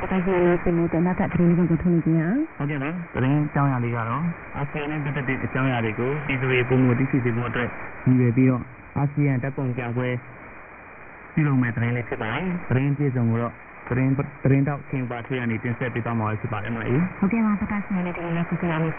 [0.00, 4.22] တခါတခါကြီးလေးပြင်နေတဲ့နောက်ထပ်သတင်းလေးကိုထုံးနေကြအောင်ဟုတ်ကဲ့ပါသတင်းအကြောင်းအရာလေးကတော့
[4.56, 7.68] အာဆီယံနဲ့ပတ်သက်တဲ့အကြောင်းအရာတွေကိုပြည်သူတွေပုံမှန်သိရှိစေဖို့အတွက်
[8.06, 8.62] ရည်ရွယ်ပြီးတော့
[8.96, 10.08] အာဆီယံတပ်ပုံပြပွဲ
[11.34, 13.52] ပြုလုပ်မဲ့သတင်းလေးဖြစ်ပါတယ်သတင်းပြည့်စုံကိုတော့
[13.88, 14.12] သတင်း
[14.44, 18.94] သတင်းတော့ခင်ပါထွေးရနေတင်ဆက်ပေးသွားမှာဖြစ်ပါတယ်မအေးဟုတ်ကဲ့ပါတခါရှင်နေတဲ့ဒီနေ့ကိုကြည့်ရမယ်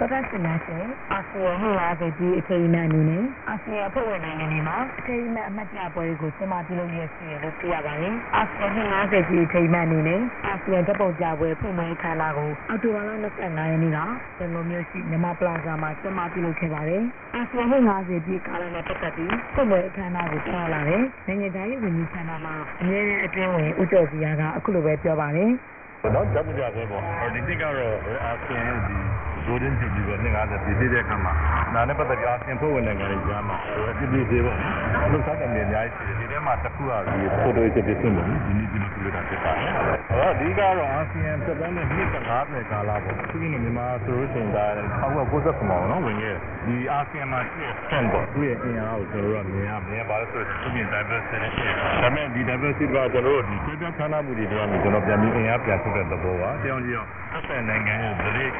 [0.00, 13.98] စီတခါရှင်နေရှင်အာဆီယံဟိုလာခဲ့ပြီးအချိန်နဲ့အနေနဲ့အာဆီယံအဖွဲ့ဝင်နိုင်ငံတွေမှာအချိန်နဲ့အမှတ်တရပွဲတွေကိုစင်မပြုလုပ်ရရှိရလို့သိရပါတယ်အာဆီယံ50ကြီးအချိန်နဲ့အနေနဲ့အာဆီယံတပ်ပုံပြပွဲဖွင့်ပွဲခမ်းနားကိုအောက်တိုဘာလ25ရက်နေ့က
[14.38, 17.02] စင်လိုမျိုးရှိမြန်မာပလာဇာမှာစင်မပြုလုပ်ခဲ့ပါတယ်
[17.34, 17.64] အာဆီယံ
[17.98, 25.50] 50ကြီးကာလနဲ့ပတ်သက်ပြီးဖွင့်ပွဲခမ်းနားကိုပြောလာတယ်နိုင်ငံသားရေးဝန်ကြီးဌာနမှအမြဲတမ်းအတွင်းဝင်ဦးကျော်စီယာကအခုလိုပဲပြောပါတယ်
[26.14, 27.02] တော့ကြပ်ကြပဲပေါ့
[27.34, 27.94] ဒီတိကတော့
[28.24, 28.94] အာဆီယံဒီ
[29.46, 31.32] golden jubilee ပဲ50ပြည်ပြည့်တဲ့အခါမှာ
[31.74, 34.56] နာနဲ့ပတ်သက်ပြီးအာဆီယံဖွဲ့ဝင်နိုင်ငံတွေကြားမှာဟိုအပြည့်ပြည့်သေးပေါ့
[35.10, 44.66] လှုပ်ရှားတဲ့နေအများကြီးရှိတယ်ဒီထဲမှာတစ်ခုကဒီ photo ရေးပြည့်စုံတယ်ဒီနေ့ဒီမှာပြုလုပ်တာဖြစ်ပါတယ်အဲ့တော့ဒီကတော့အာဆီယံသက်တမ်းနဲ့နှစ်50ကာလပေါ့သူကမြန်မာဆိုလို့ရှိရင်ဒါ
[45.02, 46.36] 1990မှာနော်ဝင်ခဲ့
[46.66, 58.52] ဒီအာဆီယံမှာရှိတဲ့ stand ပေါ့သူရဲ့အင်အားကိုကျွန်တော်တို့ကမြင်ရမြင်ပါလို့ဆိုရင်သူမြင် diversity ရှိတယ်ဒါပေမဲ့ဒီ diversity ကကျွန်တော်တို့ဒီကျေးဇူးဌာနမှုတွေတော့ကျွန်တော်ပြန်ပြီးအင်အားပြန်ထုတ်တဲ့သဘောပါတောင်းကြည့်အောင်သက်ဆိုင်နိုင်ငံရဲ့ဒလိရင်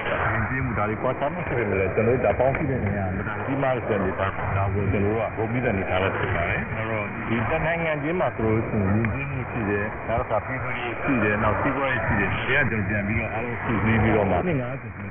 [0.48, 15.09] ကျင်းမှုဒါတွေကွာခြားမှုဖြစ်နေတယ်ကျွန်တော်တို့ဒါပေါင်းကြည့်တဲ့နေရာမှာဒါဒီမှာစံနေတာဒါကိုကျွန်တော်တို့ကဘုံပြီးတဲ့နေသားလို့ဖြစ်ပါတယ်အဲ့တော့ဒီတနိုင်ငံချင်းမှာဆိုလို့ရှိရင်ရင်ကျင်းမှုရှိတယ်နောက်တစ်ခါပြည်သူတွေရှိတယ်နောက်စီးပွားရေးရှိတယ်တရားကြုံပြန်ပြီးတော့အားလုံးစုစည်းပြီးတော့မှ50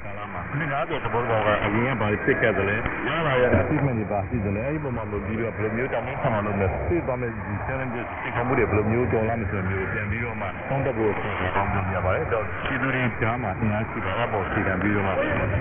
[0.49, 2.75] ကာလမှာ50သဘောတော်ကအရင်ကဘာဖြစ်ခဲ့တယ်လဲ
[3.07, 15.11] ရလာရတဲ့ achievement တွေပါရှိတယ်လေအဲ့ဒီပုံမှာလို့ပြီးတော့ဘယ်လိုမျိုးတောင်းခံမှလုပ်လဲသိသွားမယ်ဒီ challenges ဒီကမှုတွေဘယ်လိုမျိုးကြော်လာမလဲမျိုးပြန်ပြီးတော့မှသုံးသပ်ဖို့ဆိုတော့ကောင်းကြရပါတယ်တော့ပြည်သူတွေကြားမှာအင်အားရှိတာအပေါ်စီကံပြီးတော့မှ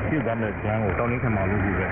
[0.09, 1.86] ဖြစ်သွားမယ်ကျန်းကိုတောင်းခံမှလုပ်ပြီးပဲ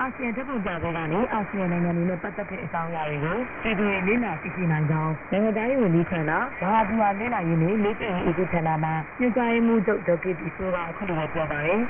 [0.00, 8.90] အာဆီယံတပ်ပုံကြတဲ့ကနေအာဆီယံနိုင်ငံတွေနဲ့ပတ်သက်တဲ့အကြောင်းအရာတွေကိုပြည်သူတွေလေ့လာသိရှိနိုင်ကြောင်းနိုင်ငံသားရေးဝန်ကြီးဌာနဘာဟာဒီဟာလေ့လာရေးနဲ့လေ့ကျင့်ရေးဦးဌာနမှ
[9.20, 11.80] ညွှန်ကြားရေးမှူးချုပ်ဒေါက်တာတီဆိုကအခုလိုပြောပါတယ်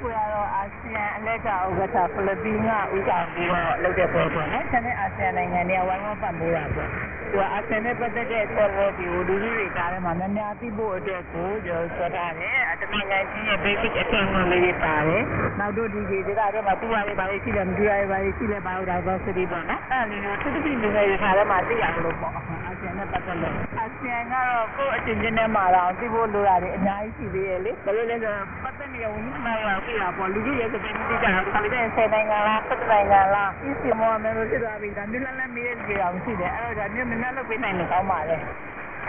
[0.00, 6.88] ကိုရတော့အာဆီယံအလက်ကဥက္ကဋ္ဌဖိလစ်ပင်းကဥဆောင်ပြီးတော့လုပ်တဲ့ပွဲပေါ့နော်။ဆန်တဲ့အာဆီယံနိုင်ငံတွေကဝိုင်းဝန်းပံ့ပိုးတာပေါ့။
[7.32, 15.22] သူကအာဆီယံနဲ့ပတ်သက်တဲ့ဆက်လက်ဒီကိုလူကြီးတွေကြားထဲမှာများများသိဖို့အတွက်ကိုကျွန်တော်ပြောထားတယ်။တမန်နိုင်ငံကြီးရဲ့ basic အထက်မှလေးတွေပါတယ်။
[15.60, 38.38] နောက်တို့ဒီဒီဒေသတွေမှာတူရတွေပါလေရှိတယ်မတူရတွေပါလေရှိလဲ biodiversity ပေါ့နော်။အဲ့ဒီလိုသူတိလူငယ်တွေထားထဲမှာသိရလို့ပေါ့။အာဆီယံနဲ့ပတ်သက်လို့အာဆီယံကတော့ကိုယ့်အချင်းချင်းနဲ့မှာတော့သိဖို့လိုတာတွေအများကြီးရှိသေးတယ်လေ။ဘာလို့လဲဆိုတော့ပတ်သက်နေတဲ့ဝန်ကြီးမှန်ရောပြတာပေါ့လူကြီးရဲ့စပင်းတိကျတာခါလေးတဲ့ဆယ်နိုင်ငံလား၁၇နိုင်ငံလားဒီစီမောမယ်လို့ဖြစ်သွားပြီဒါမျိုးလည်းလည်းမေးရကြအောင်ရှိတယ်အဲ့တော့ဒါမျိုးမနှက်လုပ်ပေးနိုင်လို့ကောင်းပါလေ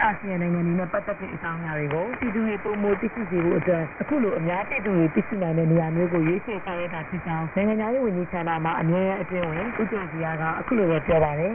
[0.02, 11.54] အာဆီယံနိုင်ငံတွေနဲ့ပတ်သက်တဲ့အကြောင်းအရာတွေကိုပြည်သူတွေပုံမသိရှိစေဖို့အတွက်အခုလိုအများပြည်သူတွေသိရှိနိုင်တဲ့နေရာမျိုးကိုရွေးချယ်ဆောင်ရွက်တာဖြစ်ကြောင်းနိုင်ငံရေးဝန်ကြီးဌာနမှအမြဲအကျဉ်းဝင်ဦးကျော်စီယာကအခုလိုပဲပြောပါတယ်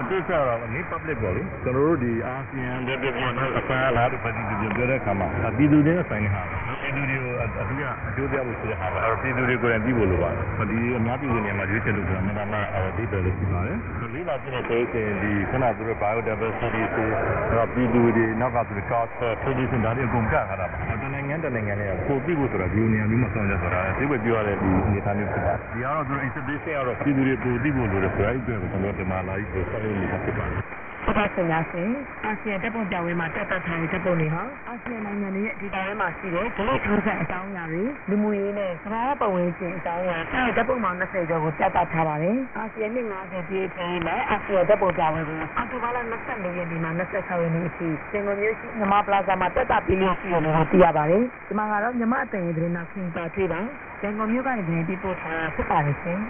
[0.00, 6.42] အတိအကျတော့နေ public ပေါ့လေကျွန်တော်တို့ဒီအာဆီယံတဲ့ပြပြနဲ့အဖမ်းလာတဲ့ပတ်သက်ပြီးပြောတဲ့အခါမှာပြည်သူတွေဆိုင်နေတာ
[6.80, 12.64] ပြည်သူတွေကိုအထူးအကျိုးပြဖို့ဆိုတဲ့ဟာပါအဲ့ပြည်သူတွေကိုယ်တိုင်ပြီးဖို့လိုပါတယ်ဒီအများပြည်သူနေရာမှာရွေးချယ်လို့ဆိုတာမှန်မှန်
[12.96, 13.78] ဒီတယ်လို့ပြောပါတယ်
[14.14, 17.06] လေးလာပြတဲ့ဒေသဒီခဏသူတို့ biodiversity ဆို
[17.52, 19.10] တော့ပြည်သူတွေနောက်ကသူ cost
[19.42, 30.62] tradition ဒါတွေအကုန်ကထားတာပါတနိုင်ငံတနိုင်ငံနဲ့ကိုပြီးဖို့ဆိုတာဒီနေရာမျိုးမှာဆောင်ရွက်ဆိုတာသိပဲပြောရတဲ့ဒီအနေအထားမျိုးဖြစ်ပါတယ်ဒီကတော့သူ exhibition ကတော့ပြည်သူတွေကိုပြီးဖို့လိုတယ်ဆိုတော့အဲ့ဒီကတော့ကျွန်တော်ဒီမှာလာပြီးဆောင်ရွက်နေတာဖြစ်ပါတယ်
[31.06, 31.90] ပထမဆုံးရှင်
[32.24, 53.60] အာဆီယံတပ်ပုံပြောင်းဝဲမှာတက်တက်ထိုင်တပ်ပုံတွေဟာအာဆီယံနိုင်ငံတွေရဲ့ဒီတိုင်းမှာရှိတဲ့ဒလိထိုးဆက်အကြောင်းအရာတွေလူမှုရေးနဲ့ကမ္ဘာပတ်ဝန်းကျင်အကြောင်းအရာအဲတပ်ပုံမှာ20ကျော်ကိုတက်တက်ထားပါတယ်အာဆီယံနှစ်90ပြည့်ပြည့်နဲ့အာဆီယံတပ်ပုံပြောင်းဝဲကိုအော်တိုဘာလ24ရက်နေ့မှာ26ရက်နေ့အထိစင်ကုန်မြို့ရှိမြမပလာဇာမှာတက်တက်ပြီးလို့ရှိရလို့သိရပါတယ်ဒီမှာကတော့မြမအတန်ရဲ့သတင်းနောက်ခင်ပါတွေ့ပါ
[54.00, 56.20] စင်ကုန်မြို့ကနေသတင်းပေးပို့ထားဖြစ်ပါတယ်ရှင်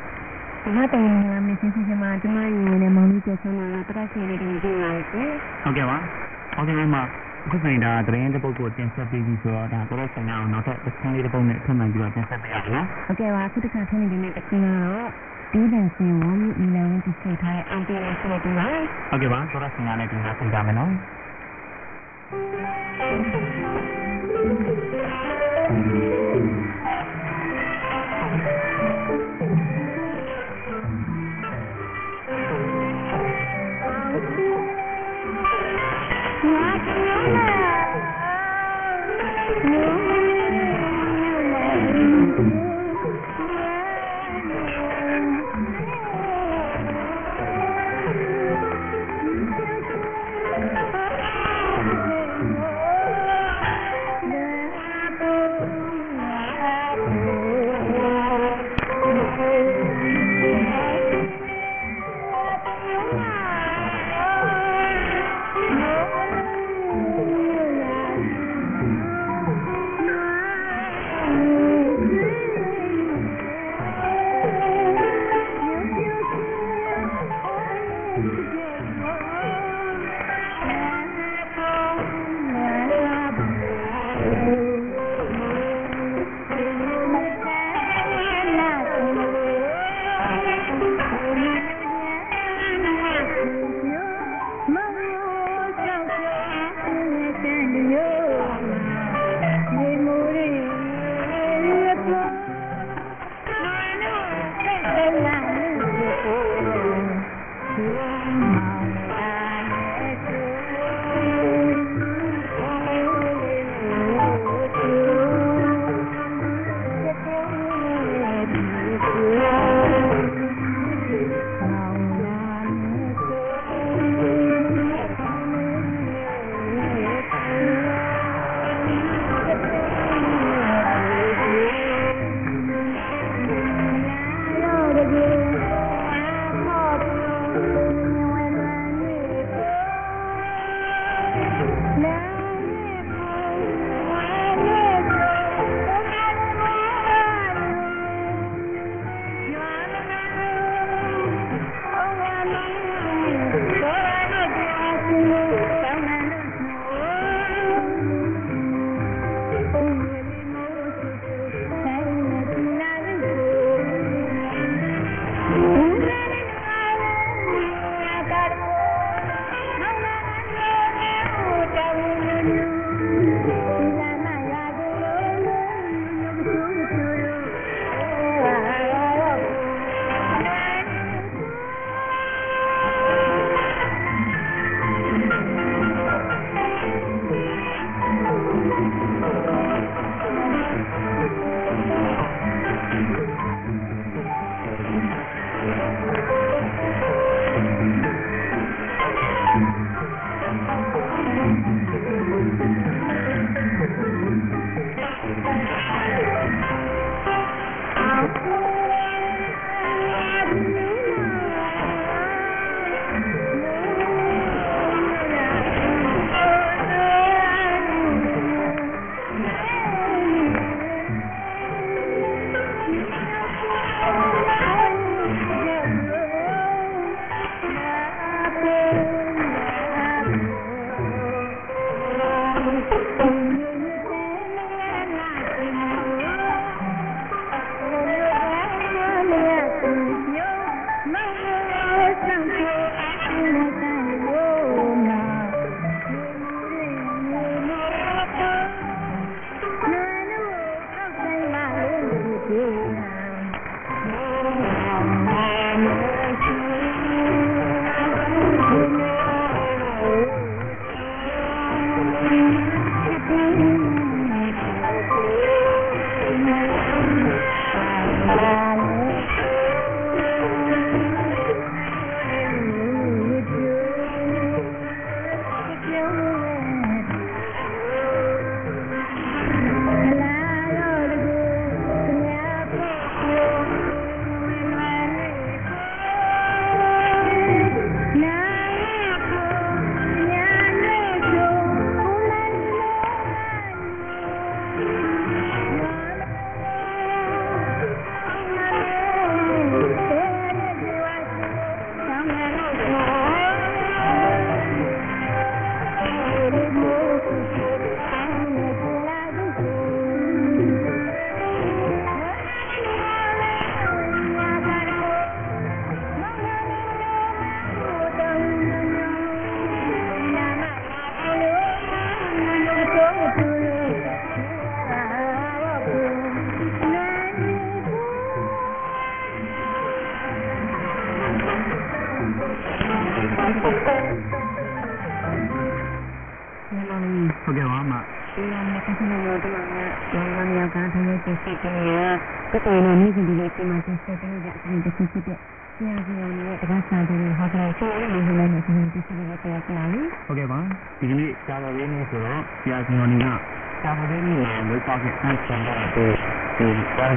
[0.65, 5.29] ဒီမှာတင်လာမယ့်စီစဉ်မှာဒီမှာရင်းနဲ့မောင်လေးကျဆန်းလာတရက်စီလေးတွေကြည့်ရအောင်ရှင်
[5.63, 5.99] ဟုတ်ကဲ့ပါ
[6.55, 7.03] ဟုတ်ကဲ့ပါ
[7.47, 15.09] အခုဆိုရင်ဒါသတင်းတစ်ပုဒ်ကိုတင်ဆက်ပြီးပြီဆိုတော့ဒါကိုယ်ဆိုင်အောင်နောက်ထပ်တစ်ခန်းလေးတစ်ပုဒ်နဲ့ထပ်မံပြီးတော့တင်ဆက်ပေးရအောင်နော်ဟုတ်ကဲ့ပါအခုတစ်ခါထပ်နေတဲ့တစ်ခါကတော့
[15.53, 18.67] ဒီဒန်စင်ဝမ်မီလန်တီစိတ်ထားတဲ့အန်တီနဲ့ဆက်တူပါ
[19.11, 20.93] ဟုတ်ကဲ့ပါဆိုတော့ဆိုင်ကနေဒီမှာဆက်ကြမယ်နော်
[36.45, 36.47] ဟ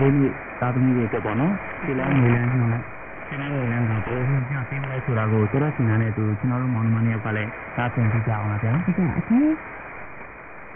[0.02, 1.54] ဒီစာတော်လေးသာသမီတွေတက်ပေါ့နော်
[1.86, 2.86] ဒီလမ်းနေလမ်းညွှန်လိုက်
[3.28, 9.12] ဒီလမ်းနေလမ်းကပုံမှန်ကျဆင်းလိုက်ဆိုတာကိုတော်တော်ရှင်နာနဲ့သူကျွန်တော်တို့မောင်နှမတွေကလည်းသာသင်ပြကြအောင်လားဗျာဒီကအချင်း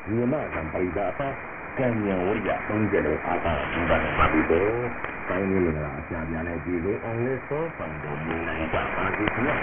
[0.06, 1.28] ဒီမှာကံပိဒါပါ
[1.78, 4.70] ကံညာဝိရ30လို့အားသာဒီပါပါပြီးတော့
[5.30, 9.58] တိုင်းနေလာအရှာပြနဲ့ဒီလိုအောင်လဲစောပန်တော်မူနိုင်တာပါဒီကနေ့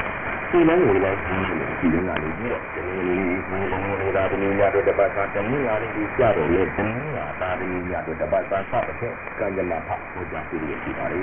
[0.50, 3.18] ဒီလမ်းကိုလည်းဒီလိုဒီလိုလာလို့ပြီးတော့ဒီလိုလေး
[3.48, 11.18] ဒီလိုလေးဒါတနည်းများတော့တပတ်စာတနည်းအားလေးကြတော့လေဒီမှာဒါတနည်းများတော့တပတ်စာစတဲ့ကံကြမ္မာဖတ်ကိုကြည့်ရစီပါလေ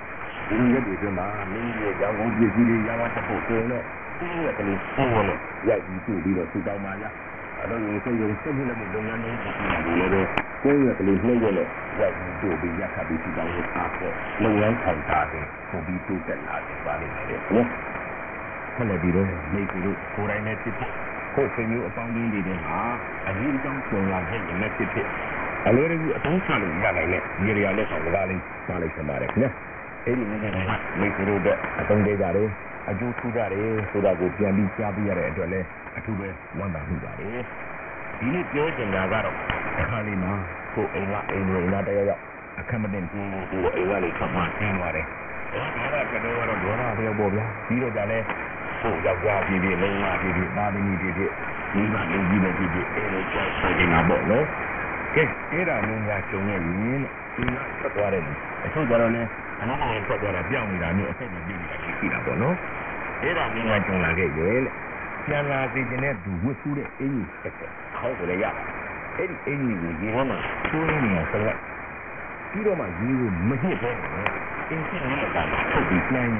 [0.48, 3.84] ဒီလိုရက်တွေအတွင်းမှာမင်းရဲ့ရောင်ကုန်ပစ္စည်းတွေရောင်းဝတ်ဖို့ဆိုရင်တော့
[4.18, 7.04] ဒီရက်ကလေးပုံဝင်လို့ရိုက်ပြီးပြီးတော့ထူတောင်းပါရ
[7.58, 10.28] အဲ့တော့ဒီစိတ်ရုံစိတ်နဲ့လုပ်ငန်းတွေဒီလိုလည်း
[10.62, 11.68] ကိုယ်ရက်ကလေးနှိမ့်ရလို့
[12.00, 17.62] ရိုက်ပြီးတို့ပြီးရက်ခပြီးထူတောင်းလို့အားဖြင့်လုပ်ငန်းဆောင်တာတွေပုံပြီးတိုးတက်လာတယ်ပါလိမ့်မယ်ခင်ဗျာ
[18.74, 20.92] ဆက်လက်ပြီးတော့မိတ်ဆွေတို့ကိုယ်တိုင်နဲ့ဖြစ်ဖြစ်
[21.36, 22.78] ကိုယ်ဆွေမျိုးအပေါင်းအသင်းတွေဟာ
[23.26, 25.08] အရင်အကြောင်းပြောရတဲ့ရမယ့်ဖြစ်ဖြစ်
[25.68, 29.50] အလွယ်တကူအသုံးချလို့ရနိုင်တဲ့ဒီနေရာလက်ဆောင်ကလေးပါလိမ့်စပါတယ်ခင်ဗျာ
[30.04, 30.52] အဲ့ဒီနည်းနဲ့
[31.00, 31.40] မိတ်ဆွေတို့
[31.80, 32.48] အသုံးတွေကြတယ်
[32.90, 35.66] အကျိုးထူးကြတယ်ဆိုတာကိုပြန်ပြီးကြားပြရတဲ့အတွက်လည်း
[35.96, 36.28] အထူးပဲ
[36.58, 37.42] ဝမ်းသာမိပါတယ်
[38.18, 39.36] ဒီနေ့ပြောချင်တာကတော့
[39.80, 40.32] အခါလေးမှာ
[40.74, 42.20] ကိုအိမ်ကအိမ်ဝင်လာတရားရောက်
[42.60, 45.06] အခက်မတင်ဘူးကိုအိမ်ကလေးခမတင်းသွားတယ်
[45.54, 48.18] ဒါကတော့ကတော့ဒေါသတယောက်ပေါ့ဗျာပြီးတော့ကြလဲ
[48.80, 51.30] ဟိုယောက်ျားဖြစ်ဖြစ်မိန်းမဖြစ်ဖြစ်သားသမီးဖြစ်ဖြစ်
[51.72, 54.44] ဒီမှာလူကြီးလည်းဖြစ်ဖြစ်အဲလိုကြောက်နေတာပေါ့နော်
[55.14, 56.72] ကဲအဲ့ဒါမျိုးများကျုံနေပြီ
[57.34, 58.22] ဒီမှာထွက်သွားတယ်
[58.64, 59.28] အချို့ကြတော့လည်း
[59.60, 62.56] အနားထွက်သွားတာပြောင်းနေတာမျိုးအဆက်မပြေးနေတာရှိတာပေါ့နော်
[63.22, 64.70] အဲ့ဒါမျိုးများကျုံလာခဲ့ရဲ့လေ
[65.26, 68.44] ပြန်လာစီခြင်းတဲ့သူဝတ်ဖူးတဲ့အင်ကြီးဆက်ဆက်ခေါင်းကိုလည်းရ
[69.16, 71.58] အဲ့ဒီအင်ကြီးကိုရေထဲမှာထိုးနေရဆက်လက်
[72.50, 73.90] ပြီးတော့မှရေကိုမဟစ်ပဲ
[74.68, 76.34] အင်းစစ်နေတာထုတ်ပြီးနှိုင်း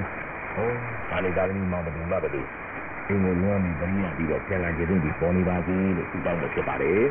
[0.54, 0.68] ဟော
[1.10, 2.44] ဒါလေဒါသမီးမောင်ဘယ်လို
[3.10, 7.02] မှမသိအင်းကိုလွမ်းပြီးတရိယာပြီးတော့ပြန်လာကြတဲ့ဒီပေါ်နေပါစေလို့သူတောင်းလို့ဖြစ်ပါတယ်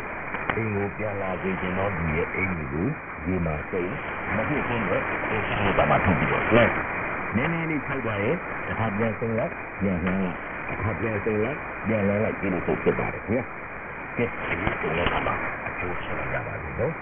[0.56, 2.86] အင်းကိုပြန်လာစေခြင်းတော့ဒီရဲ့အင်းကို
[3.26, 3.92] ရေမှာစိတ်
[4.36, 6.66] မဟစ်ဘူးတော့အင်းကိုပါမထုတ်ပြီးတော့လဲ
[7.36, 8.36] နည်းနည်းလေးထိုက်သွားရဲ့
[8.68, 10.38] တစ်ခါပြန်ဆုံးလိုက်ပြန်လှမ်းလိုက်
[10.70, 11.58] တစ်ခါပြန်ဆုံးလိုက်
[11.88, 13.46] ပြန်လှမ်းလိုက်ဒီလိုပုတ်ဖြစ်ပါတယ်ခင်ဗျာ
[14.18, 14.26] ကဲ
[14.60, 15.36] ဒီကိုလည်းပါ
[15.68, 16.94] အကျိုးရှိကြပါလိမ့်နော်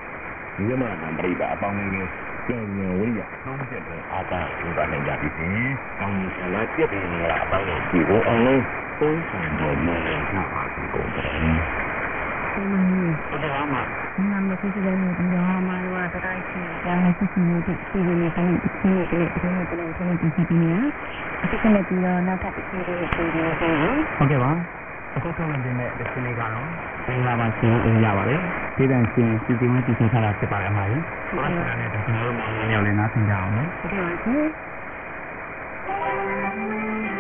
[0.56, 5.68] ဒီမှာအမရိကအပေါင်း ကြီးပြန်ရင်ဝိရသုံးချက်နဲ့အာသာကျူတာနိုင်ကြပြီဖြင့်
[6.00, 8.62] ကောင်းကြီးဆလာပြည့်ပြည့်နေရအပေါင်းကိုကြည့်ဖို့အောင်လို့
[9.00, 13.00] သုံးဆောင်တော်မူတဲ့ဟာပါဒီကုန်တယ်ဒီမှာနေ
[13.32, 13.80] အဲ့ဒါမှ
[14.16, 20.74] ဒီမှာမဖြစ်တဲ့နေပြီးတော့မှာတော့တတိုင်းချင်းကြားနေစစ်စစ်နေဒီစီနေတိုင်းဒီစီနေဒီဒီနေတိုင်းချင်းဒီစီနေ
[21.42, 23.08] အခုကလည်းပြီးတော့နောက်ထပ်ဒီစီနေဒီနေ
[23.60, 24.52] ဆိုရင်ဟုတ်ကဲ့ပါ
[25.18, 26.52] အခုဆုံးနေတဲ့ဒီစနေကတော့
[27.08, 28.40] မင်္ဂလာပါရှင်အင်းရပါတယ်
[28.78, 34.40] ဒီတန်ရှင်စီစီမတီစီထားတာဖြစ်ပါတယ်အမကြီးဟုတ်ကဲ့အဲ့ဒါကျွန်တော်တို့မောင်လေးယောက်လည်းနားဆင်ကြအောင်နော်ဒီလိုဆို
[35.88, 37.17] Thank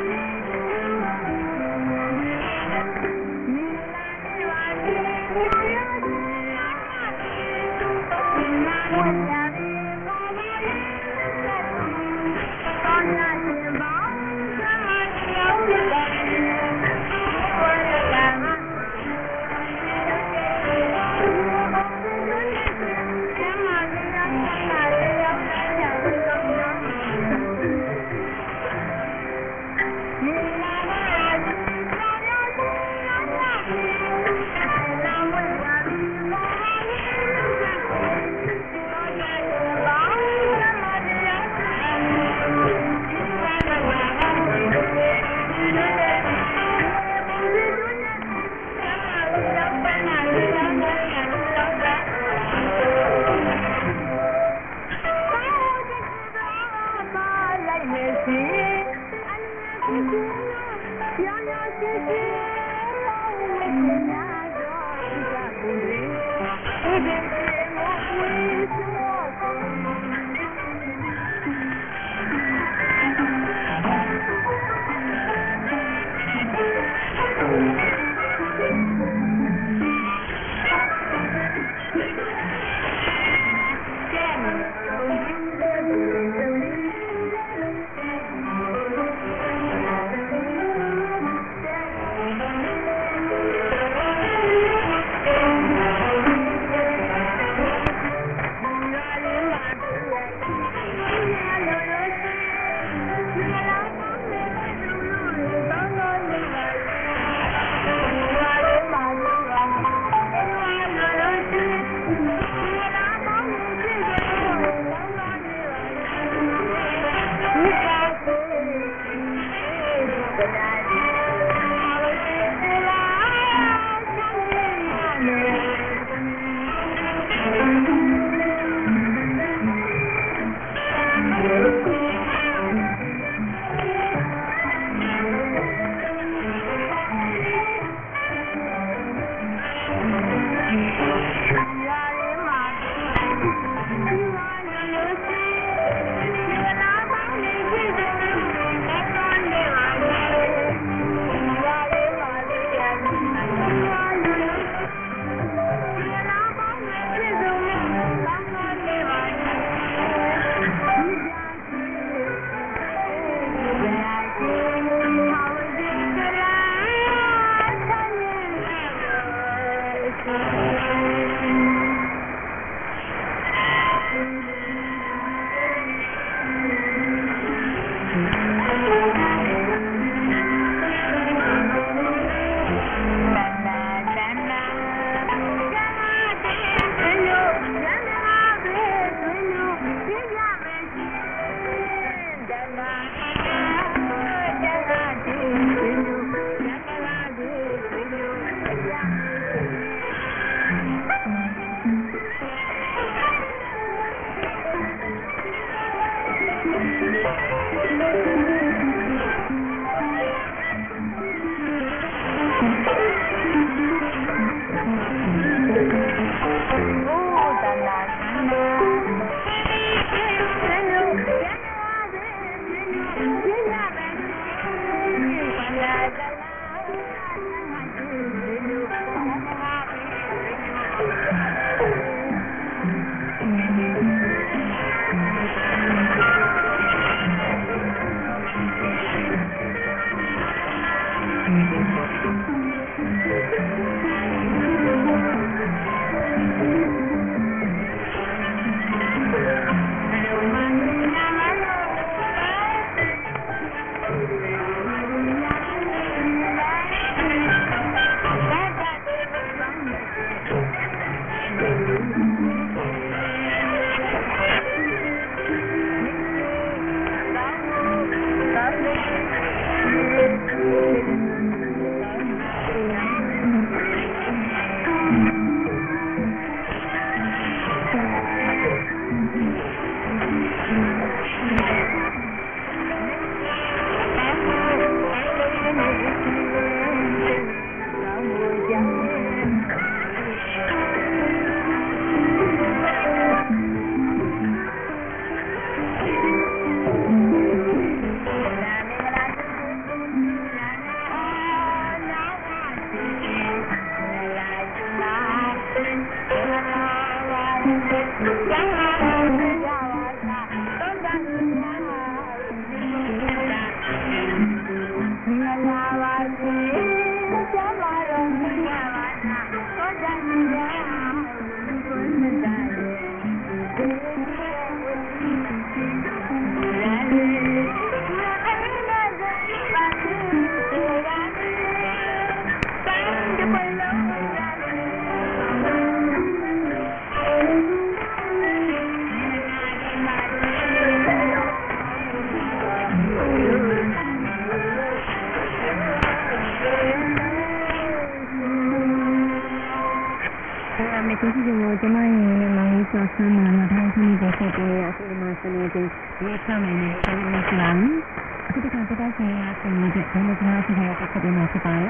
[359.61, 361.89] တက်ဆိုင်ရာဆင်နေတဲ့ဘယ်လိုကြောင့်ဆက်ရတဲ့ပုံမှာဖြစ်ပါလဲ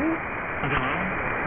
[0.60, 0.92] ဟုတ်ကဲ့ပါ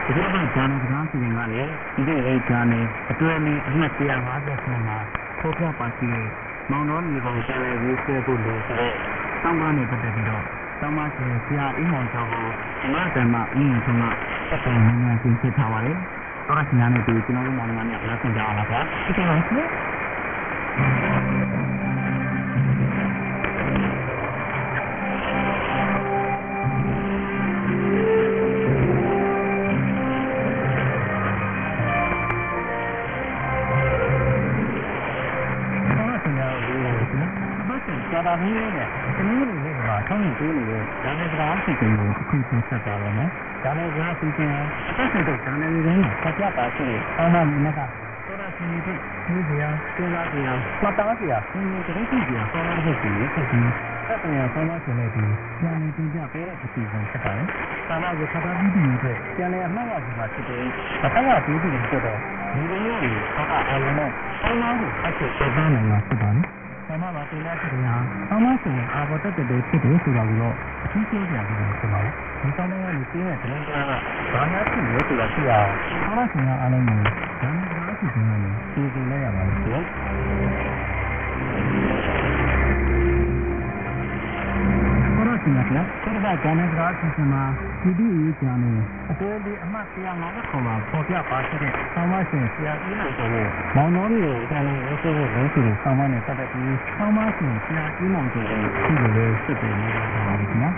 [0.05, 4.97] ဒီလိုမှဂျာနယ်စကားစီစဉ်ကလည်းဒီလိုရေးဂျာနယ်အတွဲနဲ့အမှတ်150ဆန်းမှာ
[5.39, 6.27] ဖော်ပြပါရှိတဲ့
[6.71, 8.95] မောင်တော်မြေပုံကျဲရေးဆွဲဖို့လို့ဆိုတော့
[9.43, 10.43] တောင်းပန်နေပတ်သက်ပြီးတော့
[10.81, 12.47] တောင်းပန်ရှင်ဆရာအင်းမောင်ကျော်ကို
[12.81, 14.03] ဓမ္မဓမ္မအင်းဆုံးက
[14.49, 15.97] တက်တယ်နည်းနည်းပြင်ဖြစ်ထားပါတယ်
[16.47, 21.60] တော့ဆရာနဲ့ဒီကျွန်တော်တို့မောင်နှမနဲ့လက်ဆင်ကြအောင်လားဗျာဒီကနေ့
[40.11, 43.29] တို့လည်းပါဆောင်းနေသေးတယ်ဒါနဲ့စကားစီစဉ်ကိုအခုပြန်ဆက်ပါတော့မယ်
[43.63, 44.51] ဒါနဲ့စကားစီစဉ်
[44.89, 45.85] အသက်ဆက်တော့ဒါနဲ့လည်း
[46.23, 47.89] ဆက်ပြပါရှိတယ်အောင်းမမင်းကတော်
[48.41, 50.49] တော်ရှင်နေတဲ့ဒီစရာစဉ်းစားကြရ
[50.81, 53.69] မှတ်သားကြရဒီလိုတည်းကြည့်ကြဆောင်းရတဲ့စီဆက်ပြီး
[54.07, 55.23] ဆက်ပြန်ဆောင်းရရှင်တဲ့ဒီ
[55.63, 57.47] ညာနေတင်ကြပေးတဲ့အစီအစဉ်ဖြစ်ပါတယ်။
[57.89, 60.65] သာမန်ကိုခတာပြီးပြီးအတွက်ကျန်တဲ့အမှတ်အစီအစဉ်ဖြစ်တယ်။
[61.03, 62.19] အထက်ကပြီးပြီးဆိုတော့
[62.53, 64.09] ဒီလိုမျိုးကိုအခါအလုံးနဲ့
[64.41, 66.45] ဆောင်းရကိုအချက်ပြသနိုင်မှာဖြစ်ပါတယ်။
[66.91, 67.95] ဆမပါတင်လာဖြစ်နေတာ။
[68.29, 72.09] ဆောင်းမဆိုရင်အာဘောတက်တဲ့ဖြစ်တယ်ဆိုတာကိုတော့အထူးပြောပြရမှာဖြစ်ပါလေ။
[72.41, 73.69] ဒီဆောင်းကနေပြင်းတဲ့ဒလန်က
[74.33, 75.69] ဘာများဖြစ်လဲဆိုတာသိအောင်
[76.05, 77.01] ဆောင်းမဆိုရင်အားလုံးကို
[77.41, 79.77] ဒါနဲ့ဒါဖြစ်နေတယ်။ဒီလိုလဲရမှာလေ။
[85.41, 85.71] ရစီနာက
[86.03, 87.43] ဆက်ရကဂျာနယ်စကားအစီအစဉ်မှာ
[87.81, 88.79] ဒီဒီအေးဂျာနယ်
[89.11, 100.69] အတွဲဒီအမှတ်150ခေါ်မှာပေါ်ပြပါရှိတဲ့ဆောင်းမရှင်ဆရာကြီးလို့ဆိုဖို့မောင်တော်တွေကိုအတိုင်းလေးဆိုဖို့လုံးစီဆောင်းမနဲ့ဆက်တဲ့ပြီးဆောင်းမရှင်ဆရာကြီးမောင်တို့ကိုဒီလိုလေးစစ်တယ်နေတာပါခင်ဗျာ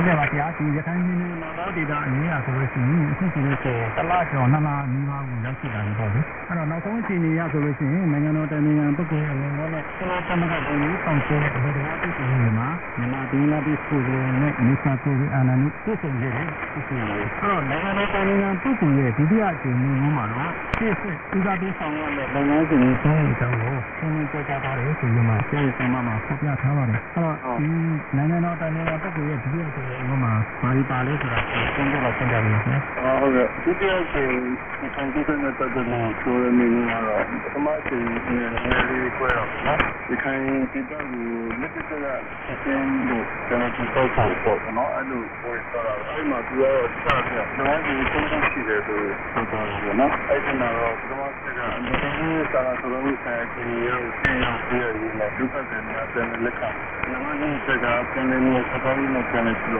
[0.00, 12.68] ဟုတ်ကဲ့ပါဗျာဒီရခိုင်ပြည်နယ်မှာတော့ဒေတာအနည်းအားဆိုလို့ရှိရင်အခုဆိုလို့ရှိရင်တစ်လကျော်နှစ်လနီးပါးကိုရောက်ရှိလာပြီပေါ့လေအဲ့တော့နောက်ဆုံးအခြေအနေရဆိုလို့ရှိရင်နိုင်ငံတော်တိုင်ပင်ခံပုဂ္ဂိုလ်အနေနဲ့လည်းကျွန်တော်သမဂပုံကြီးဆောင်ကျဲတဲ့ဒေတာပြည်ပြည်မှာ
[12.98, 27.68] မြန်မာပြည်နာပြည်ကိုယ်နဲ့မိစ္ဆာကိုယ်အာဏာနုပြည်စုံရတဲ့ပြည်စုံရအဲ့တော့နိုင်ငံတော်တိုင်ပင်ခံပုဂ္ဂိုလ်ရဲ့ဒုတိယအကြိမ်မျိုးမှာတော့ပြည်စစ်ဦးစားပေးဆောင်ရတဲ့လုပ်ငန်းစဉ်တွေဆုံးအကြောင်းကိုရှင်းလင်းပြောကြားထားတယ်ဆိုပြီးမှကျေးဇူးမှမှာဖော်ပြထားပါတယ်အဲ့တော့ဒီ
[28.16, 31.38] နိုင်ငံတော်တိုင်ပင်ခံပုဂ္ဂိုလ်ရဲ့ဒုတိယအကြိမ်မျိုးမှာဘာဒီပါလဲဆိုတာ
[31.74, 34.30] သုံးပြပါဆင်းကြပါမယ်ခင်ဗျာဟုတ်ကဲ့ဒီတရားရှင်
[34.80, 40.32] ဒီခံကြည့်တဲ့ပတ်သက်လို့ဆိုရမင်းကတော့ပထမချိန်နဲ့လည်းလေးခွဲတော့နော်ဒီခံ
[40.72, 41.04] ဒီတော့
[41.60, 41.92] လက်တက်က
[42.44, 56.68] ဆက်စင်းလို့ကျွန်တော်ဒီပေါ့ပေါ့ပေါ့နော်အဲ့လိုပြောရတာအဲ့မှာသူကတော့စတာပြတော့ဒီသုံးခုရှိတယ်ဆိုတော့တော့နော်အဲ့ဒီမှာတော့ပထမချက်ကအမြဲတမ်းစာလာဆိုလို့ဆိုင်ချင်းရောဆင်းရောပြည့်ရည်နဲ့ဒုက္ခတွေနဲ့အတဲ့လက်ခံ
[57.10, 59.79] နမကြီးစကားပြန်နေနေစကားလေးနဲ့ပြန်နေပြီးတော့အဲ့မှာဆုံးချက်ကဒီကကွန်တီနဲ့ဒီကတာချင်းအဲ့ဒီလိုမျိုးဆန္ဒတော့ခိုင်းနေတယ်မှာနော်ဒါမှတော့လုံးဝကိုဒီမှာဖြစ်တဲ့ကြာလည်းလည်းဆိုတော့ဆာမဲချီချီကြရတာနဲ့ပုံလေးရတာနဲ့ဒါကလည်းအဲ့ဒီ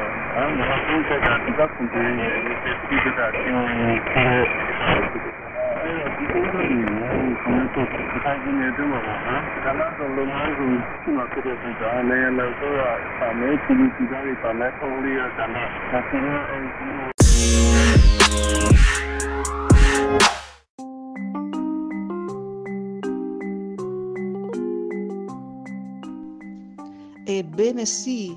[27.27, 28.37] Ebbene sì,